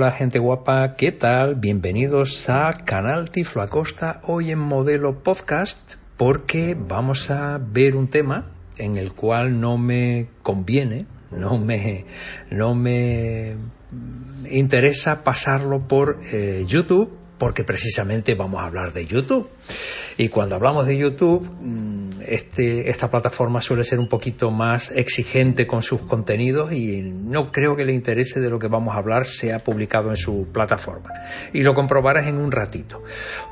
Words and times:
Hola 0.00 0.12
gente 0.12 0.38
guapa, 0.38 0.94
¿qué 0.96 1.12
tal? 1.12 1.56
Bienvenidos 1.56 2.48
a 2.48 2.72
Canal 2.86 3.30
Tiflo 3.30 3.60
Acosta, 3.60 4.22
hoy 4.22 4.50
en 4.50 4.58
modelo 4.58 5.22
podcast, 5.22 5.96
porque 6.16 6.74
vamos 6.74 7.30
a 7.30 7.58
ver 7.58 7.94
un 7.94 8.08
tema 8.08 8.50
en 8.78 8.96
el 8.96 9.12
cual 9.12 9.60
no 9.60 9.76
me 9.76 10.28
conviene 10.42 11.04
no 11.30 11.58
me, 11.58 12.06
no 12.50 12.74
me 12.74 13.56
interesa 14.50 15.22
pasarlo 15.22 15.86
por 15.86 16.18
eh, 16.32 16.64
YouTube 16.66 17.19
porque 17.40 17.64
precisamente 17.64 18.34
vamos 18.34 18.60
a 18.60 18.66
hablar 18.66 18.92
de 18.92 19.06
YouTube. 19.06 19.48
Y 20.18 20.28
cuando 20.28 20.56
hablamos 20.56 20.86
de 20.86 20.98
YouTube, 20.98 21.40
mm, 21.42 22.20
este, 22.20 22.90
esta 22.90 23.08
plataforma 23.08 23.62
suele 23.62 23.82
ser 23.82 23.98
un 23.98 24.08
poquito 24.08 24.50
más 24.50 24.92
exigente 24.94 25.66
con 25.66 25.82
sus 25.82 26.02
contenidos 26.02 26.70
y 26.74 27.00
no 27.00 27.50
creo 27.50 27.74
que 27.74 27.86
le 27.86 27.94
interese 27.94 28.40
de 28.40 28.50
lo 28.50 28.58
que 28.58 28.68
vamos 28.68 28.94
a 28.94 28.98
hablar 28.98 29.26
sea 29.26 29.58
publicado 29.58 30.10
en 30.10 30.16
su 30.16 30.48
plataforma. 30.52 31.08
Y 31.54 31.62
lo 31.62 31.72
comprobarás 31.72 32.28
en 32.28 32.36
un 32.36 32.52
ratito. 32.52 33.02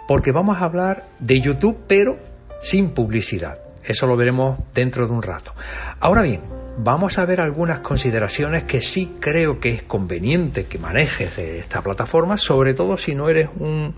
Porque 0.06 0.33
vamos 0.33 0.59
a 0.59 0.66
hablar 0.66 1.05
de 1.19 1.41
YouTube, 1.41 1.78
pero 1.89 2.19
sin 2.61 2.91
publicidad. 2.91 3.59
Eso 3.83 4.06
lo 4.06 4.19
veremos 4.19 4.59
dentro 4.75 5.06
de 5.06 5.14
un 5.14 5.22
rato. 5.22 5.55
Ahora 5.98 6.20
bien, 6.20 6.42
vamos 6.78 7.18
a 7.18 7.24
ver 7.24 7.40
algunas 7.40 7.80
consideraciones 7.80 8.64
que 8.64 8.80
sí 8.80 9.16
creo 9.20 9.58
que 9.60 9.70
es 9.70 9.82
conveniente 9.82 10.66
que 10.66 10.78
manejes 10.78 11.36
de 11.36 11.58
esta 11.58 11.82
plataforma, 11.82 12.36
sobre 12.36 12.74
todo 12.74 12.96
si 12.96 13.14
no 13.14 13.28
eres 13.28 13.48
un 13.58 13.94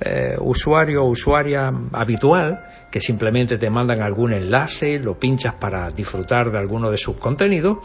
eh, 0.00 0.36
usuario 0.38 1.02
o 1.02 1.08
usuaria 1.08 1.72
habitual 1.92 2.64
que 2.90 3.00
simplemente 3.00 3.58
te 3.58 3.68
mandan 3.68 4.00
algún 4.00 4.32
enlace, 4.32 4.98
lo 4.98 5.18
pinchas 5.18 5.54
para 5.54 5.90
disfrutar 5.90 6.52
de 6.52 6.58
alguno 6.58 6.90
de 6.90 6.98
sus 6.98 7.16
contenidos, 7.16 7.78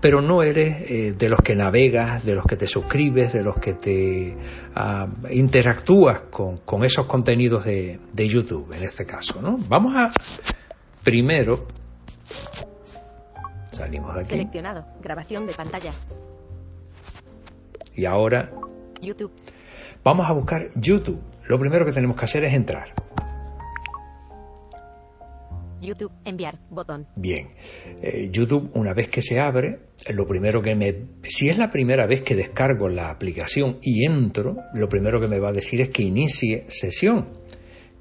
pero 0.00 0.20
no 0.22 0.42
eres 0.42 0.90
eh, 0.90 1.14
de 1.18 1.28
los 1.28 1.40
que 1.40 1.54
navegas, 1.56 2.24
de 2.24 2.34
los 2.34 2.44
que 2.44 2.56
te 2.56 2.66
suscribes, 2.66 3.32
de 3.32 3.42
los 3.42 3.56
que 3.58 3.74
te 3.74 4.36
ah, 4.74 5.06
interactúas 5.30 6.20
con, 6.30 6.58
con, 6.58 6.84
esos 6.84 7.06
contenidos 7.06 7.64
de, 7.64 7.98
de 8.12 8.28
YouTube, 8.28 8.72
en 8.72 8.84
este 8.84 9.04
caso. 9.04 9.42
¿no? 9.42 9.58
Vamos 9.68 9.94
a 9.96 10.12
primero 11.02 11.66
Salimos 13.78 14.16
aquí. 14.16 14.30
Seleccionado. 14.30 14.84
Grabación 15.00 15.46
de 15.46 15.52
pantalla. 15.52 15.92
Y 17.94 18.06
ahora. 18.06 18.50
YouTube. 19.00 19.30
Vamos 20.02 20.28
a 20.28 20.32
buscar 20.32 20.70
YouTube. 20.74 21.20
Lo 21.46 21.58
primero 21.60 21.86
que 21.86 21.92
tenemos 21.92 22.16
que 22.16 22.24
hacer 22.24 22.42
es 22.44 22.52
entrar. 22.54 22.92
YouTube, 25.80 26.10
enviar, 26.24 26.58
botón. 26.70 27.06
Bien. 27.14 27.50
Eh, 28.02 28.30
YouTube, 28.32 28.68
una 28.74 28.92
vez 28.94 29.08
que 29.08 29.22
se 29.22 29.38
abre, 29.38 29.78
lo 30.10 30.26
primero 30.26 30.60
que 30.60 30.74
me. 30.74 30.94
Si 31.22 31.48
es 31.48 31.56
la 31.56 31.70
primera 31.70 32.04
vez 32.06 32.22
que 32.22 32.34
descargo 32.34 32.88
la 32.88 33.10
aplicación 33.10 33.78
y 33.80 34.04
entro, 34.04 34.56
lo 34.74 34.88
primero 34.88 35.20
que 35.20 35.28
me 35.28 35.38
va 35.38 35.50
a 35.50 35.52
decir 35.52 35.80
es 35.80 35.90
que 35.90 36.02
inicie 36.02 36.64
sesión. 36.68 37.28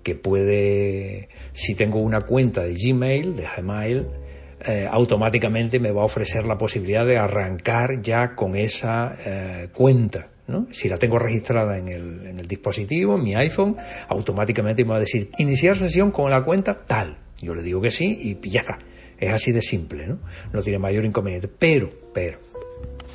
Que 0.01 0.15
puede. 0.15 1.29
Si 1.51 1.75
tengo 1.75 1.99
una 1.99 2.21
cuenta 2.21 2.63
de 2.63 2.73
Gmail, 2.73 3.35
de 3.35 3.47
Gmail, 3.55 4.07
eh, 4.65 4.87
automáticamente 4.89 5.79
me 5.79 5.91
va 5.91 6.01
a 6.01 6.05
ofrecer 6.05 6.45
la 6.45 6.57
posibilidad 6.57 7.05
de 7.05 7.17
arrancar 7.17 8.01
ya 8.01 8.35
con 8.35 8.55
esa 8.55 9.13
eh, 9.23 9.69
cuenta. 9.73 10.29
¿no? 10.47 10.67
Si 10.71 10.87
la 10.89 10.97
tengo 10.97 11.19
registrada 11.19 11.77
en 11.77 11.89
el, 11.89 12.25
en 12.25 12.39
el 12.39 12.47
dispositivo, 12.47 13.15
en 13.15 13.23
mi 13.23 13.35
iPhone, 13.35 13.75
automáticamente 14.07 14.83
me 14.83 14.91
va 14.91 14.97
a 14.97 15.01
decir 15.01 15.29
iniciar 15.37 15.77
sesión 15.77 16.11
con 16.11 16.31
la 16.31 16.41
cuenta 16.43 16.85
tal. 16.85 17.17
Yo 17.41 17.53
le 17.53 17.61
digo 17.61 17.81
que 17.81 17.91
sí 17.91 18.39
y 18.41 18.49
ya 18.49 18.61
está. 18.61 18.79
Es 19.19 19.33
así 19.33 19.51
de 19.51 19.61
simple, 19.61 20.07
¿no? 20.07 20.19
No 20.53 20.61
tiene 20.61 20.79
mayor 20.79 21.05
inconveniente. 21.05 21.47
Pero, 21.47 21.89
pero. 22.13 22.39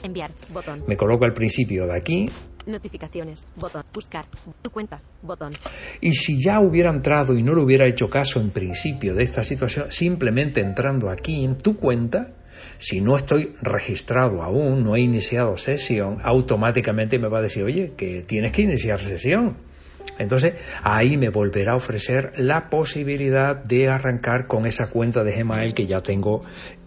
Enviar, 0.03 0.33
botón. 0.53 0.83
Me 0.89 0.97
coloco 0.97 1.25
al 1.25 1.33
principio 1.33 1.87
de 1.87 1.97
aquí, 1.97 2.29
Notificaciones, 2.67 3.47
botón. 3.57 3.83
Buscar, 3.93 4.27
tu 4.63 4.71
cuenta, 4.71 5.01
botón. 5.23 5.51
Y 6.01 6.13
si 6.13 6.43
ya 6.43 6.61
hubiera 6.61 6.91
entrado 6.91 7.35
y 7.37 7.43
no 7.43 7.55
le 7.55 7.63
hubiera 7.63 7.87
hecho 7.87 8.09
caso 8.09 8.41
en 8.41 8.51
principio 8.51 9.15
de 9.15 9.25
esta 9.25 9.43
situación, 9.43 9.91
simplemente 9.91 10.61
entrando 10.61 11.11
aquí 11.11 11.45
en 11.45 11.59
tu 11.59 11.77
cuenta, 11.77 12.35
si 12.79 13.01
no 13.01 13.17
estoy 13.17 13.55
registrado 13.61 14.43
aún, 14.43 14.85
no 14.85 14.97
he 14.97 15.01
iniciado 15.01 15.57
sesión, 15.57 16.19
automáticamente 16.23 17.19
me 17.19 17.29
va 17.29 17.39
a 17.39 17.43
decir, 17.43 17.65
oye, 17.65 17.93
que 17.97 18.23
tienes 18.23 18.53
que 18.53 18.63
iniciar 18.63 19.01
sesión. 19.01 19.57
Entonces 20.19 20.61
ahí 20.83 21.17
me 21.17 21.31
volverá 21.31 21.73
a 21.73 21.77
ofrecer 21.77 22.33
la 22.37 22.69
posibilidad 22.69 23.57
de 23.57 23.89
arrancar 23.89 24.47
con 24.47 24.67
esa 24.67 24.91
cuenta 24.91 25.25
de 25.25 25.33
Gmail 25.33 25.75
que 25.75 25.87
ya 25.87 26.01
tengo 26.01 26.43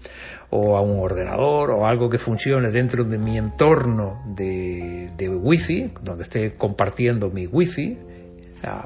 o 0.49 0.77
a 0.77 0.81
un 0.81 0.99
ordenador 0.99 1.71
o 1.71 1.85
algo 1.85 2.09
que 2.09 2.17
funcione 2.17 2.69
dentro 2.71 3.03
de 3.03 3.17
mi 3.17 3.37
entorno 3.37 4.23
de, 4.33 5.11
de 5.17 5.27
Wi-Fi, 5.27 5.91
donde 6.01 6.23
esté 6.23 6.55
compartiendo 6.55 7.29
mi 7.29 7.47
Wi-Fi, 7.47 7.97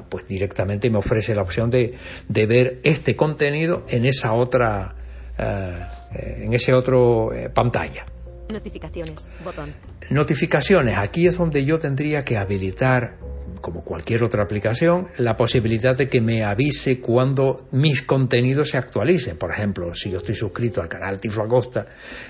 pues 0.08 0.26
directamente 0.26 0.90
me 0.90 0.98
ofrece 0.98 1.34
la 1.34 1.42
opción 1.42 1.70
de, 1.70 1.94
de 2.28 2.46
ver 2.46 2.80
este 2.84 3.16
contenido 3.16 3.84
en 3.88 4.06
esa 4.06 4.32
otra, 4.34 4.94
eh, 5.38 6.44
en 6.44 6.52
ese 6.52 6.72
otro 6.72 7.32
eh, 7.32 7.50
pantalla. 7.50 8.04
Notificaciones. 8.52 9.26
Botón. 9.44 9.72
Notificaciones. 10.10 10.98
Aquí 10.98 11.26
es 11.26 11.38
donde 11.38 11.64
yo 11.64 11.78
tendría 11.78 12.24
que 12.24 12.36
habilitar, 12.36 13.16
como 13.62 13.82
cualquier 13.82 14.22
otra 14.24 14.42
aplicación, 14.42 15.06
la 15.16 15.36
posibilidad 15.36 15.96
de 15.96 16.08
que 16.08 16.20
me 16.20 16.44
avise 16.44 17.00
cuando 17.00 17.66
mis 17.70 18.02
contenidos 18.02 18.70
se 18.70 18.78
actualicen. 18.78 19.38
Por 19.38 19.50
ejemplo, 19.50 19.94
si 19.94 20.10
yo 20.10 20.18
estoy 20.18 20.34
suscrito 20.34 20.82
al 20.82 20.88
canal 20.88 21.18
Tiflo 21.18 21.44
Acosta 21.44 21.86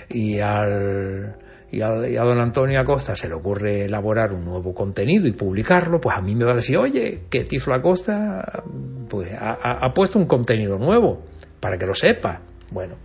y 0.09 0.39
al 0.39 1.35
y 1.73 1.81
a, 1.81 1.89
don 1.89 2.39
Antonio 2.39 2.79
Acosta 2.79 3.17
se 3.17 3.29
le 3.29 3.35
ocurre 3.35 3.87
elaborar 3.87 4.35
un 4.35 4.45
nuevo 4.45 4.75
contenido 4.75 5.27
y 5.27 5.33
publicarlo, 5.33 6.03
pues 6.03 6.15
a 6.15 6.21
mí 6.21 6.37
me 6.37 6.45
va 6.45 6.53
a 6.53 6.57
decir, 6.57 6.77
oye, 6.77 7.23
que 7.31 7.45
Tiflo 7.45 7.75
Acosta 7.75 8.63
pues, 9.09 9.31
ha, 9.41 9.91
puesto 9.95 10.19
un 10.19 10.27
contenido 10.27 10.79
nuevo, 10.79 11.25
para 11.61 11.79
que 11.79 11.87
lo 11.87 11.95
sepa. 11.95 12.43
Bueno, 12.71 12.97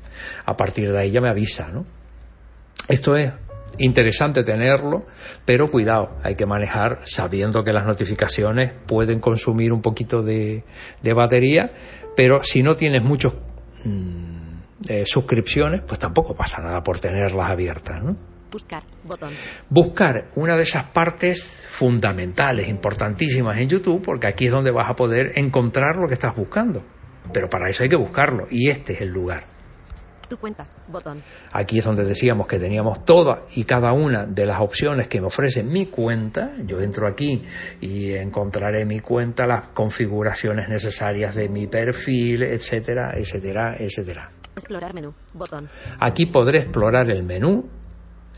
a 0.45 0.57
partir 0.57 0.91
de 0.91 0.99
ahí 0.99 1.11
ya 1.11 1.21
me 1.21 1.29
avisa, 1.29 1.69
¿no? 1.69 1.85
Esto 2.89 3.15
es 3.15 3.31
interesante 3.77 4.41
tenerlo, 4.41 5.05
pero 5.45 5.69
cuidado, 5.69 6.17
hay 6.21 6.35
que 6.35 6.45
manejar 6.45 6.99
sabiendo 7.05 7.63
que 7.63 7.71
las 7.71 7.85
notificaciones 7.85 8.73
pueden 8.85 9.21
consumir 9.21 9.71
un 9.71 9.81
poquito 9.81 10.23
de, 10.23 10.65
batería, 11.15 11.71
pero 12.17 12.43
si 12.43 12.63
no 12.63 12.75
tienes 12.75 13.01
muchas 13.01 13.33
mm, 13.85 14.89
eh, 14.89 15.03
suscripciones, 15.05 15.83
pues 15.87 15.99
tampoco 15.99 16.35
pasa 16.35 16.61
nada 16.61 16.83
por 16.83 16.99
tenerlas 16.99 17.49
abiertas, 17.49 18.03
¿no? 18.03 18.36
Buscar, 18.51 18.83
botón. 19.03 19.33
Buscar 19.69 20.25
una 20.35 20.55
de 20.55 20.63
esas 20.63 20.85
partes 20.85 21.65
fundamentales, 21.69 22.67
importantísimas 22.69 23.57
en 23.57 23.67
YouTube, 23.67 24.01
porque 24.01 24.27
aquí 24.27 24.45
es 24.45 24.51
donde 24.51 24.71
vas 24.71 24.89
a 24.89 24.95
poder 24.95 25.33
encontrar 25.35 25.97
lo 25.97 26.07
que 26.07 26.13
estás 26.13 26.35
buscando. 26.35 26.83
Pero 27.33 27.49
para 27.49 27.69
eso 27.69 27.83
hay 27.83 27.89
que 27.89 27.97
buscarlo, 27.97 28.47
y 28.49 28.69
este 28.69 28.93
es 28.93 29.01
el 29.01 29.09
lugar. 29.09 29.43
Tu 30.29 30.37
cuenta, 30.37 30.65
botón. 30.89 31.23
Aquí 31.53 31.79
es 31.79 31.85
donde 31.85 32.03
decíamos 32.03 32.47
que 32.47 32.59
teníamos 32.59 33.05
todas 33.05 33.57
y 33.57 33.63
cada 33.63 33.93
una 33.93 34.25
de 34.25 34.45
las 34.45 34.59
opciones 34.59 35.07
que 35.07 35.21
me 35.21 35.27
ofrece 35.27 35.63
mi 35.63 35.85
cuenta. 35.85 36.51
Yo 36.65 36.81
entro 36.81 37.07
aquí 37.07 37.43
y 37.79 38.13
encontraré 38.13 38.85
mi 38.85 38.99
cuenta, 38.99 39.47
las 39.47 39.69
configuraciones 39.69 40.67
necesarias 40.67 41.33
de 41.33 41.47
mi 41.47 41.67
perfil, 41.67 42.43
etcétera, 42.43 43.13
etcétera, 43.15 43.77
etcétera. 43.79 44.29
Explorar 44.53 44.93
menú, 44.93 45.13
botón. 45.33 45.69
Aquí 45.99 46.25
podré 46.25 46.59
explorar 46.63 47.09
el 47.09 47.23
menú, 47.23 47.69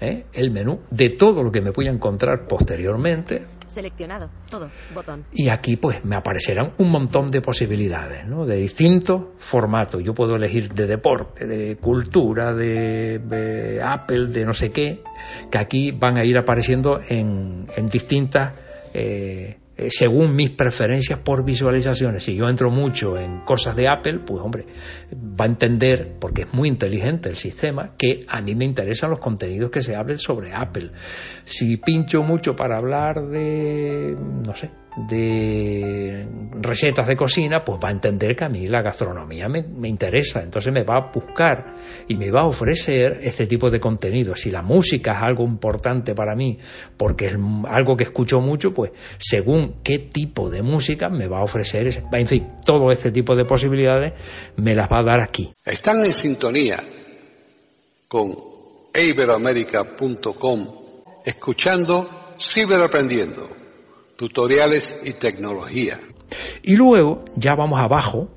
¿eh? 0.01 0.25
el 0.33 0.51
menú 0.51 0.79
de 0.89 1.09
todo 1.11 1.43
lo 1.43 1.51
que 1.51 1.61
me 1.61 1.71
voy 1.71 1.87
a 1.87 1.91
encontrar 1.91 2.47
posteriormente, 2.47 3.45
Seleccionado. 3.69 4.31
Todo. 4.49 4.71
Botón. 4.95 5.25
Y 5.31 5.49
aquí 5.49 5.77
pues 5.77 6.03
me 6.03 6.15
aparecerán 6.15 6.73
un 6.79 6.89
montón 6.89 7.27
de 7.27 7.39
posibilidades, 7.39 8.25
¿no? 8.25 8.47
De 8.47 8.55
distintos 8.55 9.27
formatos. 9.37 10.01
Yo 10.03 10.15
puedo 10.15 10.35
elegir 10.35 10.73
de 10.73 10.87
deporte, 10.87 11.45
de 11.45 11.77
cultura, 11.77 12.55
de, 12.55 13.79
Apple, 13.83 14.27
de 14.27 14.43
no 14.43 14.53
sé 14.53 14.71
qué, 14.71 15.03
que 15.51 15.57
aquí 15.59 15.91
van 15.91 16.17
a 16.17 16.25
ir 16.25 16.35
apareciendo 16.37 16.99
en, 17.09 17.67
en 17.75 17.85
distintas 17.89 18.53
eh, 18.93 19.59
eh, 19.79 19.87
según 19.91 20.35
mis 20.35 20.49
preferencias 20.49 21.19
por 21.19 21.45
visualizaciones. 21.45 22.23
Si 22.23 22.35
yo 22.35 22.49
entro 22.49 22.69
mucho 22.69 23.17
en 23.17 23.45
cosas 23.45 23.77
de 23.77 23.87
Apple, 23.87 24.19
pues 24.25 24.41
hombre, 24.43 24.65
va 25.13 25.45
a 25.45 25.47
entender, 25.47 26.17
porque 26.19 26.41
es 26.41 26.53
muy 26.53 26.67
inteligente 26.67 27.29
el 27.29 27.37
sistema, 27.37 27.93
que 27.97 28.25
a 28.27 28.41
mí 28.41 28.55
me 28.55 28.65
interesan 28.65 29.09
los 29.09 29.19
contenidos 29.19 29.71
que 29.71 29.81
se 29.81 29.95
hablen 29.95 30.17
sobre 30.17 30.53
Apple. 30.53 30.91
Si 31.45 31.77
pincho 31.77 32.23
mucho 32.23 32.57
para 32.57 32.77
hablar 32.77 33.27
de, 33.27 34.17
no 34.45 34.53
sé, 34.53 34.69
de 34.95 36.27
recetas 36.59 37.07
de 37.07 37.15
cocina, 37.15 37.63
pues 37.63 37.79
va 37.83 37.89
a 37.89 37.91
entender 37.91 38.35
que 38.35 38.45
a 38.45 38.49
mí 38.49 38.67
la 38.67 38.81
gastronomía 38.81 39.47
me, 39.47 39.87
interesa, 39.87 40.41
entonces 40.41 40.73
me 40.73 40.83
va 40.83 40.97
a 40.97 41.11
buscar 41.11 41.75
y 42.07 42.15
me 42.15 42.31
va 42.31 42.41
a 42.41 42.47
ofrecer 42.47 43.19
este 43.21 43.45
tipo 43.45 43.69
de 43.69 43.79
contenido. 43.79 44.35
Si 44.35 44.49
la 44.51 44.61
música 44.61 45.13
es 45.15 45.23
algo 45.23 45.43
importante 45.43 46.15
para 46.15 46.35
mí, 46.35 46.57
porque 46.97 47.27
es 47.27 47.35
algo 47.67 47.95
que 47.95 48.05
escucho 48.05 48.39
mucho, 48.39 48.73
pues 48.73 48.91
según 49.17 49.75
qué 49.83 49.99
tipo 49.99 50.49
de 50.49 50.61
música 50.61 51.09
me 51.09 51.27
va 51.27 51.39
a 51.39 51.43
ofrecer, 51.43 52.03
en 52.11 52.27
fin, 52.27 52.47
todo 52.65 52.91
este 52.91 53.11
tipo 53.11 53.35
de 53.35 53.45
posibilidades 53.45 54.13
me 54.57 54.73
las 54.75 54.91
va 54.91 54.99
a 54.99 55.03
dar 55.03 55.19
aquí. 55.21 55.53
Están 55.63 56.03
en 56.03 56.13
sintonía 56.13 56.83
con 58.07 58.31
iberoamerica.com, 58.93 60.67
escuchando 61.23 62.09
Ciberaprendiendo 62.39 63.58
tutoriales 64.19 64.97
y 65.05 65.13
tecnología. 65.13 65.97
Y 66.61 66.75
luego 66.75 67.23
ya 67.37 67.55
vamos 67.55 67.79
abajo. 67.79 68.29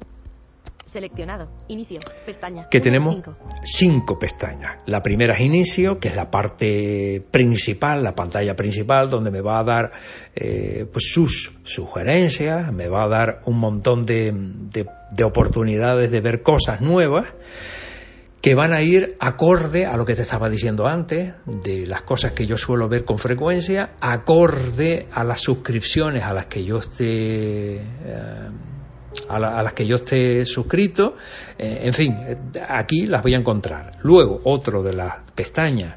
Seleccionado. 0.86 1.48
Inicio. 1.66 1.98
Pestaña. 2.24 2.68
Que 2.70 2.78
tenemos 2.78 3.16
cinco. 3.64 4.16
pestañas. 4.16 4.78
La 4.86 5.02
primera 5.02 5.34
es 5.34 5.40
inicio, 5.40 5.98
que 5.98 6.08
es 6.08 6.14
la 6.14 6.30
parte 6.30 7.20
principal, 7.32 8.04
la 8.04 8.14
pantalla 8.14 8.54
principal, 8.54 9.10
donde 9.10 9.32
me 9.32 9.40
va 9.40 9.58
a 9.58 9.64
dar 9.64 9.90
eh, 10.36 10.86
pues 10.92 11.10
sus 11.12 11.52
sugerencias, 11.64 12.72
me 12.72 12.86
va 12.86 13.02
a 13.02 13.08
dar 13.08 13.40
un 13.46 13.58
montón 13.58 14.02
de, 14.02 14.32
de 14.32 15.24
oportunidades 15.24 16.12
de 16.12 16.20
ver 16.20 16.42
cosas 16.42 16.80
nuevas 16.80 17.26
que 18.42 18.56
van 18.56 18.74
a 18.74 18.82
ir 18.82 19.16
acorde 19.20 19.86
a 19.86 19.96
lo 19.96 20.04
que 20.04 20.16
te 20.16 20.22
estaba 20.22 20.50
diciendo 20.50 20.88
antes, 20.88 21.32
de 21.46 21.86
las 21.86 22.02
cosas 22.02 22.32
que 22.32 22.44
yo 22.44 22.56
suelo 22.56 22.88
ver 22.88 23.04
con 23.04 23.16
frecuencia, 23.16 23.92
acorde 24.00 25.06
a 25.12 25.22
las 25.22 25.40
suscripciones 25.40 26.24
a 26.24 26.34
las 26.34 26.46
que 26.46 26.64
yo 26.64 26.78
esté 26.78 27.76
eh, 27.76 28.48
a, 29.32 29.62
las 29.62 29.72
que 29.72 29.86
yo 29.86 29.94
esté 29.96 30.44
suscrito, 30.44 31.16
eh, 31.58 31.80
en 31.84 31.92
fin, 31.92 32.16
aquí 32.68 33.06
las 33.06 33.22
voy 33.22 33.34
a 33.34 33.38
encontrar. 33.38 33.98
Luego, 34.02 34.40
otro 34.44 34.82
de 34.82 34.92
las 34.92 35.30
pestañas, 35.32 35.96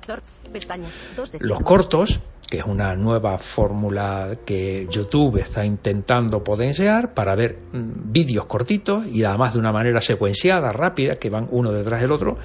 los 1.39 1.59
cortos, 1.59 2.19
que 2.49 2.59
es 2.59 2.65
una 2.65 2.95
nueva 2.95 3.37
fórmula 3.37 4.37
que 4.45 4.87
YouTube 4.89 5.37
está 5.37 5.65
intentando 5.65 6.43
potenciar 6.43 7.13
para 7.13 7.35
ver 7.35 7.57
mm, 7.71 8.11
vídeos 8.11 8.45
cortitos 8.45 9.07
y 9.07 9.23
además 9.23 9.53
de 9.53 9.59
una 9.59 9.71
manera 9.71 10.01
secuenciada, 10.01 10.71
rápida, 10.71 11.15
que 11.17 11.29
van 11.29 11.47
uno 11.51 11.71
detrás 11.71 12.01
del 12.01 12.11
otro. 12.11 12.37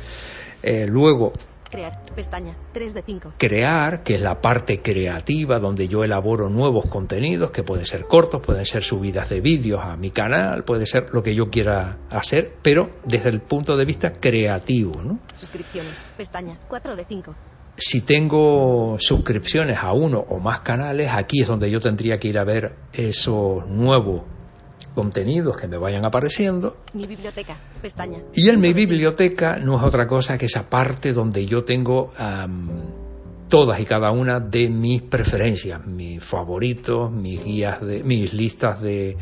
Eh, 0.62 0.86
luego, 0.86 1.32
Crear, 1.70 1.92
pestaña, 2.16 2.56
3 2.72 2.94
de 2.94 3.02
5. 3.02 3.32
Crear, 3.38 4.02
que 4.02 4.16
es 4.16 4.20
la 4.20 4.40
parte 4.40 4.82
creativa 4.82 5.60
donde 5.60 5.86
yo 5.86 6.02
elaboro 6.02 6.48
nuevos 6.48 6.86
contenidos 6.86 7.52
que 7.52 7.62
pueden 7.62 7.86
ser 7.86 8.06
cortos, 8.06 8.42
pueden 8.44 8.64
ser 8.64 8.82
subidas 8.82 9.28
de 9.28 9.40
vídeos 9.40 9.80
a 9.80 9.96
mi 9.96 10.10
canal, 10.10 10.64
puede 10.64 10.84
ser 10.84 11.10
lo 11.12 11.22
que 11.22 11.34
yo 11.34 11.48
quiera 11.48 11.98
hacer, 12.10 12.54
pero 12.60 12.90
desde 13.04 13.28
el 13.30 13.40
punto 13.40 13.76
de 13.76 13.84
vista 13.84 14.10
creativo. 14.10 15.00
¿no? 15.00 15.20
Suscripciones, 15.36 16.04
pestaña, 16.16 16.58
4 16.68 16.96
de 16.96 17.04
5 17.04 17.34
si 17.76 18.02
tengo 18.02 18.98
suscripciones 18.98 19.78
a 19.82 19.92
uno 19.94 20.18
o 20.18 20.38
más 20.38 20.60
canales, 20.60 21.08
aquí 21.10 21.40
es 21.40 21.48
donde 21.48 21.70
yo 21.70 21.80
tendría 21.80 22.18
que 22.18 22.28
ir 22.28 22.38
a 22.38 22.44
ver 22.44 22.74
esos 22.92 23.66
nuevos 23.68 24.24
contenidos 24.94 25.60
que 25.60 25.68
me 25.68 25.76
vayan 25.76 26.04
apareciendo. 26.04 26.76
Mi 26.94 27.06
biblioteca, 27.06 27.56
pestaña. 27.80 28.18
Y 28.34 28.48
en 28.48 28.60
mi 28.60 28.72
biblioteca 28.72 29.56
no 29.56 29.78
es 29.78 29.82
otra 29.84 30.06
cosa 30.06 30.36
que 30.38 30.46
esa 30.46 30.68
parte 30.68 31.12
donde 31.12 31.46
yo 31.46 31.64
tengo 31.64 32.12
todas 33.50 33.80
y 33.80 33.84
cada 33.84 34.12
una 34.12 34.38
de 34.40 34.70
mis 34.70 35.02
preferencias, 35.02 35.84
mis 35.84 36.24
favoritos, 36.24 37.10
mis 37.10 37.44
guías 37.44 37.80
de, 37.80 38.02
mis 38.04 38.32
listas 38.32 38.80
de 38.80 39.10
eh, 39.10 39.16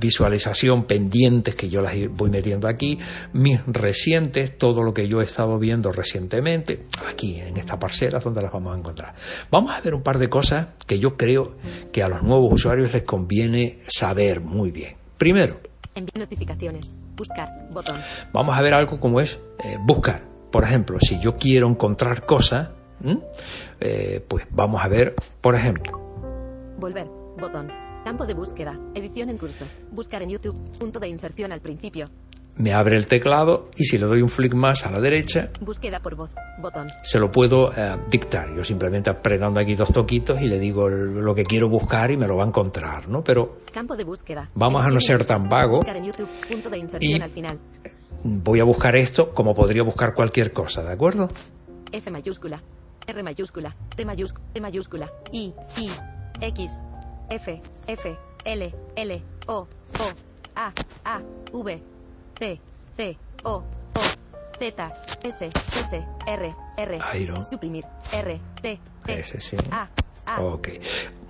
visualización 0.00 0.84
pendientes 0.84 1.56
que 1.56 1.68
yo 1.68 1.80
las 1.80 1.94
voy 2.10 2.30
metiendo 2.30 2.68
aquí, 2.68 2.98
mis 3.32 3.60
recientes, 3.66 4.56
todo 4.56 4.82
lo 4.82 4.94
que 4.94 5.08
yo 5.08 5.20
he 5.20 5.24
estado 5.24 5.58
viendo 5.58 5.90
recientemente, 5.90 6.86
aquí 7.06 7.40
en 7.40 7.56
esta 7.56 7.76
parcela 7.76 8.20
donde 8.20 8.40
las 8.40 8.52
vamos 8.52 8.74
a 8.74 8.78
encontrar. 8.78 9.14
Vamos 9.50 9.72
a 9.72 9.80
ver 9.80 9.94
un 9.94 10.02
par 10.02 10.18
de 10.18 10.28
cosas 10.28 10.68
que 10.86 10.98
yo 10.98 11.16
creo 11.16 11.56
que 11.92 12.02
a 12.02 12.08
los 12.08 12.22
nuevos 12.22 12.54
usuarios 12.54 12.92
les 12.92 13.02
conviene 13.02 13.80
saber 13.88 14.40
muy 14.40 14.70
bien. 14.70 14.96
Primero, 15.18 15.56
enviar 15.94 16.18
notificaciones, 16.18 16.94
buscar, 17.16 17.48
botón. 17.72 17.96
Vamos 18.32 18.54
a 18.56 18.62
ver 18.62 18.74
algo 18.74 19.00
como 19.00 19.20
es 19.20 19.40
eh, 19.64 19.76
buscar. 19.84 20.22
Por 20.52 20.62
ejemplo, 20.62 20.98
si 21.00 21.18
yo 21.20 21.32
quiero 21.32 21.68
encontrar 21.68 22.24
cosas, 22.24 22.68
¿Mm? 23.00 23.18
Eh, 23.80 24.24
pues 24.28 24.46
vamos 24.50 24.80
a 24.82 24.88
ver, 24.88 25.14
por 25.40 25.54
ejemplo. 25.54 25.98
Volver, 26.78 27.06
botón. 27.38 27.68
Campo 28.04 28.24
de 28.24 28.34
búsqueda, 28.34 28.78
edición 28.94 29.30
en 29.30 29.38
curso. 29.38 29.64
Buscar 29.90 30.22
en 30.22 30.30
YouTube, 30.30 30.56
punto 30.78 31.00
de 31.00 31.08
inserción 31.08 31.52
al 31.52 31.60
principio. 31.60 32.06
Me 32.58 32.72
abre 32.72 32.96
el 32.96 33.06
teclado 33.06 33.64
y 33.76 33.84
si 33.84 33.98
le 33.98 34.06
doy 34.06 34.22
un 34.22 34.30
flick 34.30 34.54
más 34.54 34.86
a 34.86 34.90
la 34.90 34.98
derecha, 34.98 35.50
búsqueda 35.60 36.00
por 36.00 36.14
voz, 36.14 36.30
botón. 36.58 36.86
Se 37.02 37.18
lo 37.18 37.30
puedo 37.30 37.70
eh, 37.70 37.98
dictar. 38.08 38.54
Yo 38.56 38.64
simplemente 38.64 39.10
apretando 39.10 39.60
aquí 39.60 39.74
dos 39.74 39.92
toquitos 39.92 40.40
y 40.40 40.46
le 40.46 40.58
digo 40.58 40.88
lo 40.88 41.34
que 41.34 41.42
quiero 41.42 41.68
buscar 41.68 42.10
y 42.10 42.16
me 42.16 42.26
lo 42.26 42.36
va 42.36 42.44
a 42.44 42.46
encontrar, 42.46 43.08
¿no? 43.08 43.22
Pero 43.22 43.58
campo 43.74 43.94
de 43.94 44.04
búsqueda. 44.04 44.48
Vamos 44.54 44.82
a 44.86 44.88
no 44.88 45.00
ser 45.00 45.26
tan 45.26 45.48
vago. 45.50 45.76
Buscar 45.76 45.96
en 45.96 46.04
YouTube, 46.04 46.28
punto 46.48 46.70
de 46.70 46.78
inserción 46.78 47.22
al 47.22 47.30
final. 47.30 47.58
Voy 48.24 48.60
a 48.60 48.64
buscar 48.64 48.96
esto 48.96 49.34
como 49.34 49.52
podría 49.52 49.82
buscar 49.82 50.14
cualquier 50.14 50.52
cosa, 50.52 50.82
¿de 50.82 50.92
acuerdo? 50.92 51.28
F 51.92 52.10
mayúscula, 52.10 52.62
R 53.06 53.22
mayúscula, 53.22 53.74
T 53.94 54.04
mayúscula, 54.04 54.44
T 54.52 54.60
mayúscula, 54.60 55.12
I, 55.32 55.54
I, 55.76 55.90
X, 56.40 56.80
F, 57.30 57.62
F, 57.86 58.18
L, 58.44 58.74
L, 58.96 59.22
O, 59.46 59.54
O, 59.58 59.66
A, 60.54 60.72
A, 61.04 61.20
V, 61.52 61.82
C, 62.38 62.60
C, 62.96 63.18
O, 63.44 63.54
O, 63.54 63.64
Z, 64.58 64.92
S, 65.24 65.46
S, 65.46 66.04
R, 66.26 66.54
R. 66.76 66.98
Iron. 67.20 67.44
Suprimir. 67.44 67.84
R, 68.12 68.40
T, 68.60 68.78
T. 69.04 69.18
Ese 69.18 69.40
sí. 69.40 69.56
A, 69.70 69.88
A. 70.26 70.40
Ok. 70.42 70.68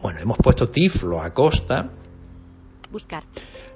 Bueno, 0.03 0.21
hemos 0.21 0.39
puesto 0.39 0.69
Tiflo 0.69 1.21
Acosta. 1.21 1.91
Buscar. 2.91 3.25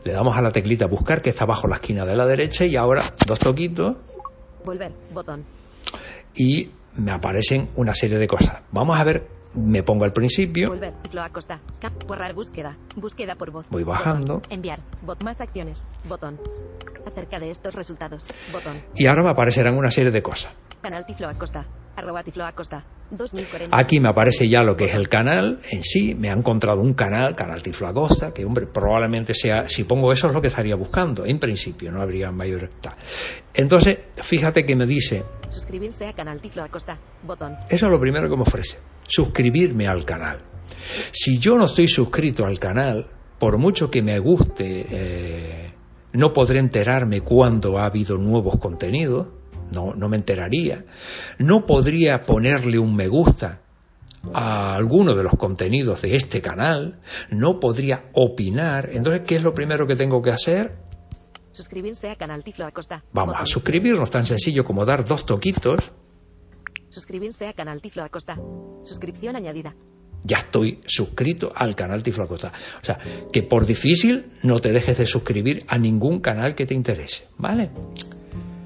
Le 0.05 0.13
damos 0.13 0.37
a 0.37 0.41
la 0.41 0.51
teclita 0.51 0.87
buscar 0.87 1.21
que 1.21 1.31
está 1.31 1.45
bajo 1.45 1.69
la 1.69 1.77
esquina 1.77 2.07
de 2.07 2.17
la 2.17 2.27
derecha 2.27 2.65
y 2.65 2.77
ahora 2.77 3.03
dos 3.27 3.39
toquitos 3.39 3.97
Volver. 4.65 4.93
Botón. 5.13 5.45
y 6.35 6.71
me 6.97 7.13
aparecen 7.13 7.71
una 7.77 7.95
serie 7.95 8.19
de 8.19 8.27
cosas. 8.27 8.63
Vamos 8.73 8.99
a 8.99 9.05
ver, 9.05 9.27
me 9.55 9.83
pongo 9.83 10.05
al 10.05 10.13
principio, 10.13 10.69
Volver. 10.69 10.95
Tiflo 11.03 11.23
Acosta. 11.23 11.61
Cap. 11.81 11.93
Borrar 12.07 12.35
búsqueda. 12.35 12.77
Búsqueda 12.97 13.35
por 13.35 13.51
voz. 13.51 13.67
Voy 13.71 13.85
bajando. 13.85 14.35
Botón. 14.35 14.53
Enviar. 14.53 14.81
Bot 15.03 15.23
más 15.25 15.41
acciones. 15.41 15.87
Botón. 16.09 16.39
Acerca 17.07 17.39
de 17.39 17.51
estos 17.51 17.75
resultados. 17.75 18.27
Botón. 18.53 18.81
y 18.95 19.07
ahora 19.07 19.23
me 19.23 19.31
aparecerán 19.31 19.77
una 19.77 19.91
serie 19.91 20.11
de 20.11 20.23
cosas. 20.23 20.53
Canal 20.81 21.05
Tiflo 21.05 21.29
Acosta. 21.29 21.67
Arroba 21.97 22.23
Tiflo 22.23 22.45
Acosta. 22.45 22.85
2040. 23.11 23.77
Aquí 23.77 23.99
me 23.99 24.09
aparece 24.09 24.49
ya 24.49 24.63
lo 24.63 24.77
que 24.77 24.85
es 24.85 24.95
el 24.95 25.09
canal 25.09 25.61
en 25.71 25.83
sí. 25.83 26.15
Me 26.15 26.31
ha 26.31 26.33
encontrado 26.33 26.81
un 26.81 26.95
canal, 26.95 27.35
Canal 27.35 27.61
Tiflo 27.61 27.89
Acosta, 27.89 28.33
que 28.33 28.45
hombre, 28.45 28.67
probablemente 28.67 29.35
sea, 29.35 29.69
si 29.69 29.85
pongo 29.85 30.13
eso 30.13 30.29
es 30.29 30.33
lo 30.33 30.41
que 30.41 30.49
estaría 30.49 30.77
buscando. 30.77 31.25
En 31.27 31.39
principio, 31.39 31.91
no 31.91 32.01
habría 32.01 32.31
mayor. 32.31 32.71
Entonces, 33.53 33.99
fíjate 34.23 34.65
que 34.65 34.77
me 34.77 34.87
dice, 34.87 35.25
Suscribirse 35.49 36.07
a 36.07 36.13
Canal 36.13 36.41
Tiflo 36.41 36.63
Acosta. 36.63 36.99
Botón. 37.23 37.57
eso 37.69 37.87
es 37.87 37.93
lo 37.93 38.01
primero 38.01 38.31
que 38.31 38.37
me 38.37 38.43
ofrece, 38.43 38.79
suscribirme 39.07 39.87
al 39.89 40.05
canal. 40.05 40.41
Si 41.13 41.39
yo 41.39 41.57
no 41.57 41.65
estoy 41.65 41.89
suscrito 41.89 42.47
al 42.47 42.59
canal, 42.59 43.11
por 43.39 43.59
mucho 43.59 43.91
que 43.91 44.03
me 44.03 44.19
guste, 44.19 44.87
eh, 44.89 45.73
no 46.13 46.33
podré 46.33 46.61
enterarme 46.61 47.21
cuando 47.23 47.79
ha 47.79 47.87
habido 47.87 48.17
nuevos 48.17 48.59
contenidos, 48.59 49.40
no, 49.75 49.95
no 49.95 50.09
me 50.09 50.17
enteraría. 50.17 50.85
No 51.39 51.67
podría 51.67 52.23
ponerle 52.23 52.79
un 52.79 52.95
me 52.95 53.09
gusta 53.09 53.61
a 54.35 54.75
alguno 54.75 55.15
de 55.15 55.23
los 55.23 55.33
contenidos 55.37 56.03
de 56.03 56.15
este 56.15 56.43
canal, 56.43 57.01
no 57.31 57.59
podría 57.59 58.11
opinar. 58.13 58.91
Entonces, 58.93 59.23
¿qué 59.27 59.37
es 59.37 59.43
lo 59.43 59.55
primero 59.55 59.87
que 59.87 59.97
tengo 59.97 60.21
que 60.21 60.31
hacer? 60.31 60.77
Suscribirse 61.53 62.11
a 62.11 62.17
Canal 62.17 62.45
Tiflo 62.45 62.67
Acosta. 62.67 63.03
Vamos 63.13 63.35
a 63.39 63.45
suscribirnos, 63.45 64.11
tan 64.11 64.25
sencillo 64.27 64.63
como 64.65 64.85
dar 64.85 65.05
dos 65.05 65.25
toquitos. 65.27 65.93
Suscribirse 66.91 67.47
a 67.47 67.53
Canal 67.55 67.81
Tiflo 67.81 68.05
Acosta. 68.05 68.37
Suscripción 68.83 69.37
añadida. 69.37 69.75
ya 70.25 70.39
estoy 70.39 70.81
suscrito 70.87 71.53
al 71.55 71.75
canal 71.75 72.03
Tifloacota. 72.03 72.53
O 72.81 72.85
sea, 72.85 72.99
que 73.33 73.43
por 73.43 73.67
difícil 73.67 74.27
no 74.43 74.59
te 74.61 74.73
dejes 74.73 74.99
de 74.99 75.07
suscribir 75.07 75.65
a 75.67 75.79
ningún 75.79 76.21
canal 76.21 76.55
que 76.55 76.67
te 76.67 76.75
interese, 76.75 77.29
¿vale? 77.39 77.71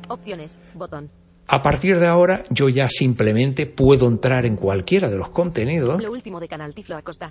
Opciones. 0.09 0.59
Botón. 0.75 1.11
A 1.47 1.61
partir 1.61 1.99
de 1.99 2.07
ahora 2.07 2.45
yo 2.51 2.69
ya 2.71 2.89
simplemente 2.89 3.67
puedo 3.67 4.09
entrar 4.09 4.47
en 4.47 4.57
cualquiera 4.57 5.11
de 5.11 5.19
los 5.19 5.29
contenidos, 5.29 6.03
Lo 6.03 6.11
último 6.11 6.41
de 6.41 6.49
Canal 6.49 6.75
Tiflo 6.75 6.97
Acosta. 6.97 7.31